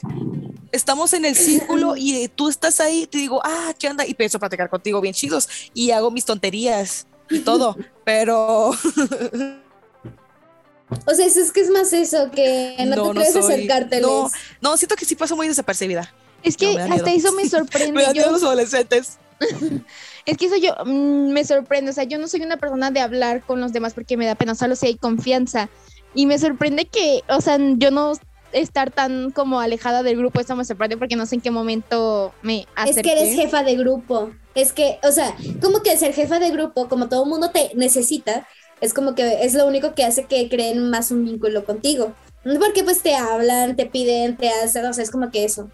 estamos 0.73 1.13
en 1.13 1.25
el 1.25 1.37
círculo 1.37 1.95
y 1.97 2.27
tú 2.35 2.49
estás 2.49 2.81
ahí, 2.81 3.07
te 3.07 3.19
digo, 3.19 3.41
ah, 3.45 3.73
¿qué 3.79 3.89
onda? 3.89 4.05
Y 4.07 4.15
a 4.21 4.39
platicar 4.41 4.69
contigo 4.71 5.01
bien 5.01 5.15
chidos 5.15 5.49
y 5.73 5.93
hago 5.93 6.11
mis 6.11 6.25
tonterías 6.25 7.07
y 7.29 7.39
todo. 7.51 7.77
Pero 8.05 8.71
O 11.07 11.15
sea, 11.15 11.25
eso 11.27 11.39
es 11.41 11.53
que 11.53 11.61
es 11.61 11.71
más 11.71 11.93
eso, 11.93 12.29
que 12.33 12.75
no, 12.81 12.85
No, 12.87 12.91
te 12.95 12.97
no 12.97 13.11
atreves 13.21 13.37
a 13.37 13.43
soy- 13.43 13.55
acercárteles. 13.55 14.03
no, 14.07 14.29
no, 14.61 14.77
siento 14.77 14.97
que 14.97 15.05
sí 15.05 15.15
paso 15.15 15.37
muy 15.37 15.47
desapercibida. 15.47 16.13
Es 16.43 16.57
que 16.57 16.75
No, 16.77 16.95
hasta 16.95 17.13
eso 17.13 17.31
me 17.33 17.49
sorprende. 17.57 17.93
Me 17.93 18.03
dan 18.03 18.15
yo- 18.15 18.31
los 18.33 18.43
adolescentes. 18.43 19.19
Es 20.27 20.37
que 20.37 20.47
eso 20.47 20.57
yo 20.57 20.75
mm, 20.85 21.33
me 21.33 21.45
sorprende, 21.45 21.91
o 21.91 21.95
sea, 21.95 22.05
yo 22.05 22.19
no 22.19 22.29
soy 22.29 22.43
una 22.43 22.59
persona 22.59 22.91
de 22.91 23.01
hablar 23.01 23.45
con 23.45 23.61
los 23.61 23.73
demás 23.73 23.95
porque 23.95 24.17
me 24.17 24.27
da 24.27 24.35
pena, 24.35 24.55
solo 24.55 24.77
si 24.77 24.87
hay 24.87 24.97
confianza. 24.97 25.71
Y 26.15 26.27
me 26.27 26.39
sorprende 26.39 26.87
que, 26.87 27.23
o 27.29 27.41
sea, 27.41 27.59
yo 27.77 27.91
no 27.91 28.13
estar 28.53 28.91
tan 28.91 29.31
como 29.31 29.61
alejada 29.61 30.03
del 30.03 30.19
grupo, 30.19 30.41
eso 30.41 30.57
me 30.57 30.65
sorprende 30.65 30.97
porque 30.97 31.17
no 31.17 31.25
sé 31.27 31.37
en 31.37 31.41
qué 31.41 31.51
momento 31.51 32.35
me 32.43 32.61
Es 32.61 32.67
acerqué. 32.75 33.03
que 33.03 33.13
eres 33.13 33.35
jefa 33.37 33.63
de 33.63 33.77
grupo. 33.77 34.33
Es 34.55 34.73
que, 34.73 34.99
o 35.05 35.13
sea, 35.13 35.37
como 35.63 35.83
que 35.83 35.97
ser 35.97 36.13
jefa 36.13 36.39
de 36.41 36.51
grupo, 36.51 36.89
como 36.89 37.09
todo 37.09 37.25
mundo 37.27 37.51
te 37.51 37.71
necesita, 37.77 38.47
es 38.81 38.93
como 38.95 39.15
que 39.15 39.45
es 39.45 39.55
lo 39.55 39.67
único 39.67 39.95
que 39.95 40.05
hace 40.05 40.27
que 40.27 40.49
creen 40.49 40.91
más 40.91 41.11
un 41.13 41.25
vínculo 41.25 41.65
contigo. 41.65 42.15
Porque 42.43 42.83
pues 42.85 43.03
te 43.03 43.15
hablan, 43.15 43.77
te 43.77 43.87
piden, 43.87 44.37
te 44.37 44.49
hacen, 44.49 44.85
o 44.87 44.93
sea, 44.93 45.05
es 45.05 45.11
como 45.11 45.31
que 45.31 45.45
eso. 45.45 45.71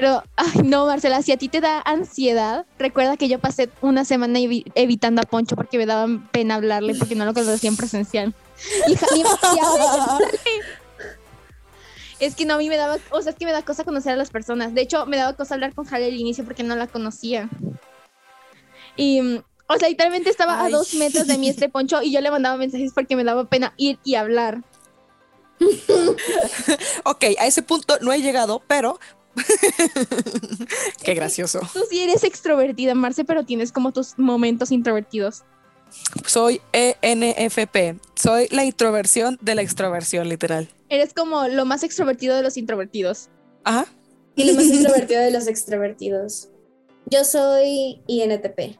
Pero, 0.00 0.22
ay, 0.36 0.62
no, 0.64 0.86
Marcela, 0.86 1.20
si 1.20 1.30
a 1.30 1.36
ti 1.36 1.48
te 1.50 1.60
da 1.60 1.82
ansiedad, 1.84 2.64
recuerda 2.78 3.18
que 3.18 3.28
yo 3.28 3.38
pasé 3.38 3.68
una 3.82 4.06
semana 4.06 4.38
evi- 4.38 4.64
evitando 4.74 5.20
a 5.20 5.24
Poncho 5.26 5.56
porque 5.56 5.76
me 5.76 5.84
daba 5.84 6.06
pena 6.32 6.54
hablarle 6.54 6.94
porque 6.94 7.14
no 7.14 7.26
lo 7.26 7.34
conocía 7.34 7.68
en 7.68 7.76
presencial. 7.76 8.32
Y 8.88 8.94
ja- 8.96 9.06
y- 9.14 9.20
y 9.20 9.58
ahora- 9.60 10.18
es 12.18 12.34
que 12.34 12.46
no, 12.46 12.54
a 12.54 12.56
mí 12.56 12.70
me 12.70 12.78
daba, 12.78 12.96
o 13.10 13.20
sea, 13.20 13.32
es 13.32 13.38
que 13.38 13.44
me 13.44 13.52
da 13.52 13.60
cosa 13.62 13.84
conocer 13.84 14.12
a 14.14 14.16
las 14.16 14.30
personas. 14.30 14.72
De 14.72 14.80
hecho, 14.80 15.04
me 15.04 15.18
daba 15.18 15.34
cosa 15.36 15.52
hablar 15.52 15.74
con 15.74 15.84
Jale 15.84 16.06
al 16.06 16.14
inicio 16.14 16.44
porque 16.44 16.62
no 16.62 16.76
la 16.76 16.86
conocía. 16.86 17.50
Y, 18.96 19.20
o 19.66 19.76
sea, 19.78 19.88
literalmente 19.90 20.30
estaba 20.30 20.62
Ay. 20.64 20.72
a 20.72 20.76
dos 20.78 20.94
metros 20.94 21.26
de 21.26 21.36
mí 21.36 21.50
este 21.50 21.68
Poncho 21.68 22.00
y 22.02 22.10
yo 22.10 22.22
le 22.22 22.30
mandaba 22.30 22.56
mensajes 22.56 22.92
porque 22.94 23.16
me 23.16 23.24
daba 23.24 23.44
pena 23.44 23.74
ir 23.76 23.98
y 24.02 24.14
hablar. 24.14 24.62
Ok, 27.04 27.24
a 27.38 27.46
ese 27.46 27.60
punto 27.62 27.98
no 28.00 28.14
he 28.14 28.22
llegado, 28.22 28.62
pero. 28.66 28.98
Qué 31.02 31.14
gracioso. 31.14 31.60
Tú 31.72 31.80
sí 31.88 32.00
eres 32.00 32.24
extrovertida, 32.24 32.94
Marce, 32.94 33.24
pero 33.24 33.44
tienes 33.44 33.72
como 33.72 33.92
tus 33.92 34.18
momentos 34.18 34.72
introvertidos. 34.72 35.44
Soy 36.24 36.60
ENFP. 36.72 38.00
Soy 38.14 38.48
la 38.50 38.64
introversión 38.64 39.38
de 39.40 39.54
la 39.56 39.62
extroversión, 39.62 40.28
literal. 40.28 40.68
Eres 40.88 41.12
como 41.14 41.48
lo 41.48 41.64
más 41.64 41.82
extrovertido 41.82 42.36
de 42.36 42.42
los 42.42 42.56
introvertidos. 42.56 43.28
Ajá. 43.64 43.86
Y 44.36 44.44
lo 44.44 44.54
más 44.54 44.64
introvertido 44.66 45.20
de 45.20 45.30
los 45.30 45.48
extrovertidos. 45.48 46.48
Yo 47.06 47.24
soy 47.24 48.00
INTP. 48.06 48.78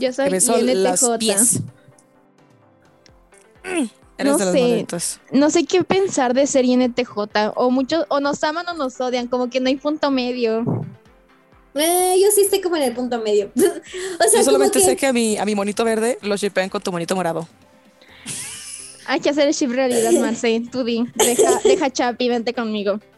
Yo 0.00 0.12
soy 0.12 0.28
INTJ. 0.28 1.62
Eres 4.24 4.38
No 4.38 4.52
sé. 4.52 4.86
No 5.32 5.50
sé 5.50 5.64
qué 5.64 5.84
pensar 5.84 6.34
de 6.34 6.46
ser 6.46 6.64
INTJ. 6.64 7.10
O 7.56 7.70
muchos, 7.70 8.06
o 8.08 8.20
nos 8.20 8.42
aman 8.44 8.66
o 8.68 8.74
nos 8.74 9.00
odian, 9.00 9.26
como 9.28 9.50
que 9.50 9.60
no 9.60 9.68
hay 9.68 9.76
punto 9.76 10.10
medio. 10.10 10.64
Eh, 11.74 12.16
yo 12.22 12.30
sí 12.30 12.42
estoy 12.42 12.60
como 12.60 12.76
en 12.76 12.82
el 12.84 12.94
punto 12.94 13.20
medio. 13.20 13.50
o 13.56 13.58
sea, 13.58 13.70
Yo 13.70 14.30
como 14.30 14.44
solamente 14.44 14.78
que, 14.78 14.84
sé 14.84 14.96
que 14.96 15.06
a 15.06 15.12
mi, 15.12 15.36
a 15.38 15.44
mi 15.44 15.54
monito 15.54 15.84
verde 15.84 16.18
lo 16.22 16.36
shipean 16.36 16.68
con 16.68 16.82
tu 16.82 16.92
monito 16.92 17.16
morado. 17.16 17.48
Hay 19.06 19.20
que 19.20 19.30
hacer 19.30 19.48
el 19.48 19.54
chip 19.54 19.70
realidad, 19.70 20.12
Marce. 20.12 20.62
Tú 20.70 20.84
di. 20.84 21.04
Deja, 21.14 21.60
deja 21.62 21.90
Chapi, 21.90 22.28
vente 22.28 22.54
conmigo. 22.54 23.00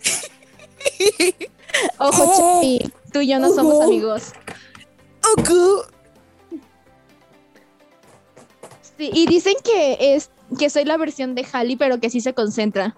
Ojo, 1.98 2.22
Oh. 2.24 2.60
Chapi. 2.60 2.92
Tú 3.12 3.20
y 3.20 3.28
yo 3.28 3.38
no 3.38 3.54
somos 3.54 3.84
amigos. 3.84 4.32
Ok. 5.38 5.50
Sí, 8.98 9.10
y 9.12 9.26
dicen 9.26 9.54
que 9.62 10.14
es 10.16 10.30
que 10.58 10.70
soy 10.70 10.84
la 10.84 10.96
versión 10.96 11.34
de 11.34 11.46
Halley, 11.52 11.76
pero 11.76 12.00
que 12.00 12.10
sí 12.10 12.20
se 12.20 12.34
concentra. 12.34 12.96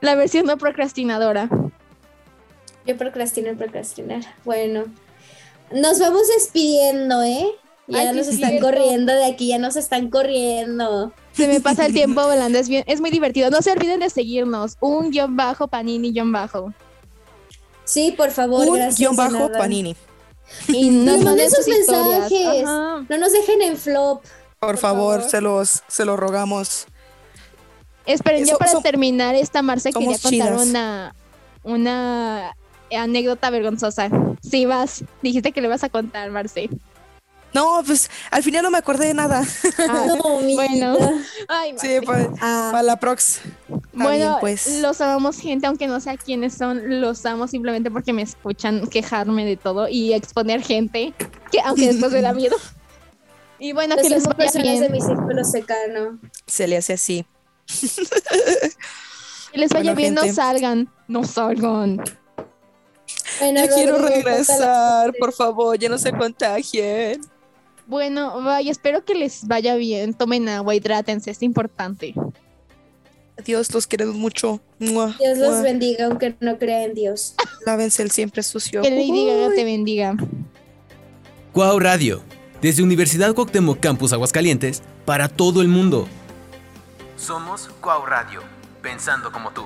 la 0.00 0.14
versión 0.14 0.46
no 0.46 0.56
procrastinadora. 0.58 1.48
Yo 2.86 2.96
procrastino 2.96 3.50
y 3.52 3.54
procrastinar. 3.54 4.22
Bueno, 4.44 4.84
nos 5.72 5.98
vamos 5.98 6.22
despidiendo, 6.28 7.22
¿eh? 7.22 7.46
Ya 7.86 8.00
Ay, 8.00 8.06
nos 8.08 8.28
es 8.28 8.34
están 8.34 8.50
cierto. 8.50 8.66
corriendo 8.66 9.12
de 9.14 9.24
aquí, 9.24 9.48
ya 9.48 9.58
nos 9.58 9.76
están 9.76 10.10
corriendo. 10.10 11.12
Se 11.32 11.48
me 11.48 11.60
pasa 11.60 11.86
el 11.86 11.94
tiempo 11.94 12.22
volando, 12.22 12.58
es 12.58 12.68
bien, 12.68 12.84
es 12.86 13.00
muy 13.00 13.10
divertido. 13.10 13.50
No 13.50 13.62
se 13.62 13.72
olviden 13.72 14.00
de 14.00 14.10
seguirnos. 14.10 14.76
Un 14.80 15.10
guion 15.10 15.36
bajo, 15.36 15.68
panini 15.68 16.12
guion 16.12 16.30
bajo. 16.32 16.72
Sí, 17.84 18.12
por 18.16 18.30
favor, 18.30 18.66
Un 18.68 18.74
gracias. 18.74 18.98
guion 18.98 19.16
bajo 19.16 19.32
nada. 19.48 19.58
panini. 19.58 19.96
Y 20.68 20.90
nos 20.90 21.22
manden 21.22 21.50
sus 21.50 21.66
mensajes. 21.68 22.64
Ajá. 22.64 23.04
No 23.08 23.18
nos 23.18 23.32
dejen 23.32 23.62
en 23.62 23.76
flop. 23.76 24.22
Por, 24.58 24.70
Por 24.70 24.78
favor, 24.78 25.16
favor. 25.18 25.30
se 25.30 25.40
los, 25.40 25.82
se 25.88 26.04
los 26.04 26.18
rogamos. 26.18 26.86
Esperen, 28.06 28.44
ya 28.44 28.52
Eso- 28.52 28.58
para 28.58 28.70
eso- 28.72 28.80
terminar 28.80 29.34
esta 29.34 29.62
Marce 29.62 29.92
quería 29.92 30.08
contar 30.18 30.30
chidas. 30.30 30.62
una, 30.66 31.14
una 31.62 32.52
anécdota 32.90 33.50
vergonzosa. 33.50 34.08
Sí, 34.42 34.64
vas. 34.66 35.04
Dijiste 35.22 35.52
que 35.52 35.60
le 35.60 35.68
vas 35.68 35.84
a 35.84 35.88
contar, 35.90 36.30
Marce. 36.30 36.70
No, 37.54 37.82
pues 37.86 38.10
al 38.30 38.42
final 38.42 38.62
no 38.62 38.70
me 38.70 38.78
acordé 38.78 39.06
de 39.08 39.14
nada. 39.14 39.42
Ah, 39.88 40.04
No, 40.18 40.40
bueno. 40.40 40.96
Ay. 41.48 41.74
Sí, 41.78 41.98
para, 42.04 42.28
Ah, 42.40 42.80
la 42.84 42.96
prox. 42.98 43.40
Está 43.98 44.04
Bueno, 44.10 44.26
bien, 44.26 44.40
pues. 44.40 44.80
los 44.80 45.00
amamos, 45.00 45.38
gente, 45.40 45.66
aunque 45.66 45.86
no 45.86 45.98
sé 46.00 46.16
quiénes 46.18 46.54
son, 46.54 47.00
los 47.00 47.24
amo 47.26 47.48
simplemente 47.48 47.90
porque 47.90 48.12
me 48.12 48.22
escuchan 48.22 48.86
quejarme 48.86 49.44
de 49.44 49.56
todo 49.56 49.88
y 49.88 50.12
exponer 50.12 50.62
gente, 50.62 51.12
que 51.50 51.60
aunque 51.60 51.86
después 51.92 52.12
me 52.12 52.22
da 52.22 52.32
miedo. 52.32 52.56
Y 53.58 53.72
bueno, 53.72 53.96
que 53.96 54.08
les 54.08 54.22
vaya 54.24 54.36
personas 54.36 54.80
de 54.80 54.88
bien. 54.88 54.92
mi 54.92 55.00
círculo 55.00 55.42
cercano. 55.44 56.18
Se 56.46 56.68
le 56.68 56.76
hace 56.76 56.92
así. 56.92 57.26
Que 59.52 59.58
les 59.58 59.70
vaya 59.70 59.94
Bueno, 59.94 59.96
bien, 59.96 60.14
no 60.14 60.32
salgan. 60.32 60.88
No 61.08 61.24
salgan. 61.24 62.00
Bueno, 63.40 63.60
Ya 63.64 63.68
quiero 63.74 63.98
regresar, 63.98 65.12
por 65.18 65.32
favor, 65.32 65.76
ya 65.78 65.88
no 65.88 65.98
se 65.98 66.12
contagien. 66.12 67.20
Bueno, 67.86 68.42
vaya, 68.42 68.70
espero 68.70 69.04
que 69.04 69.14
les 69.14 69.46
vaya 69.46 69.74
bien. 69.74 70.14
Tomen 70.14 70.48
agua, 70.48 70.74
hidrátense, 70.74 71.30
es 71.30 71.42
importante. 71.42 72.14
Dios 73.44 73.72
los 73.72 73.86
queremos 73.86 74.14
mucho. 74.14 74.60
Mua, 74.78 75.16
Dios 75.18 75.38
los 75.38 75.62
bendiga, 75.62 76.06
aunque 76.06 76.34
no 76.40 76.58
crea 76.58 76.84
en 76.84 76.94
Dios. 76.94 77.34
Lávense 77.64 78.02
el 78.02 78.10
siempre 78.10 78.42
sucio. 78.42 78.82
Que 78.82 78.90
Lady 78.90 79.26
Gaga 79.26 79.54
te 79.54 79.64
bendiga. 79.64 80.16
Cuau 81.52 81.78
Radio, 81.78 82.22
desde 82.60 82.82
Universidad 82.82 83.34
Cuauhtémoc 83.34 83.80
Campus 83.80 84.12
Aguascalientes, 84.12 84.82
para 85.04 85.28
todo 85.28 85.62
el 85.62 85.68
mundo. 85.68 86.08
Somos 87.16 87.68
Cuau 87.80 88.04
Radio, 88.06 88.42
pensando 88.82 89.32
como 89.32 89.50
tú. 89.50 89.64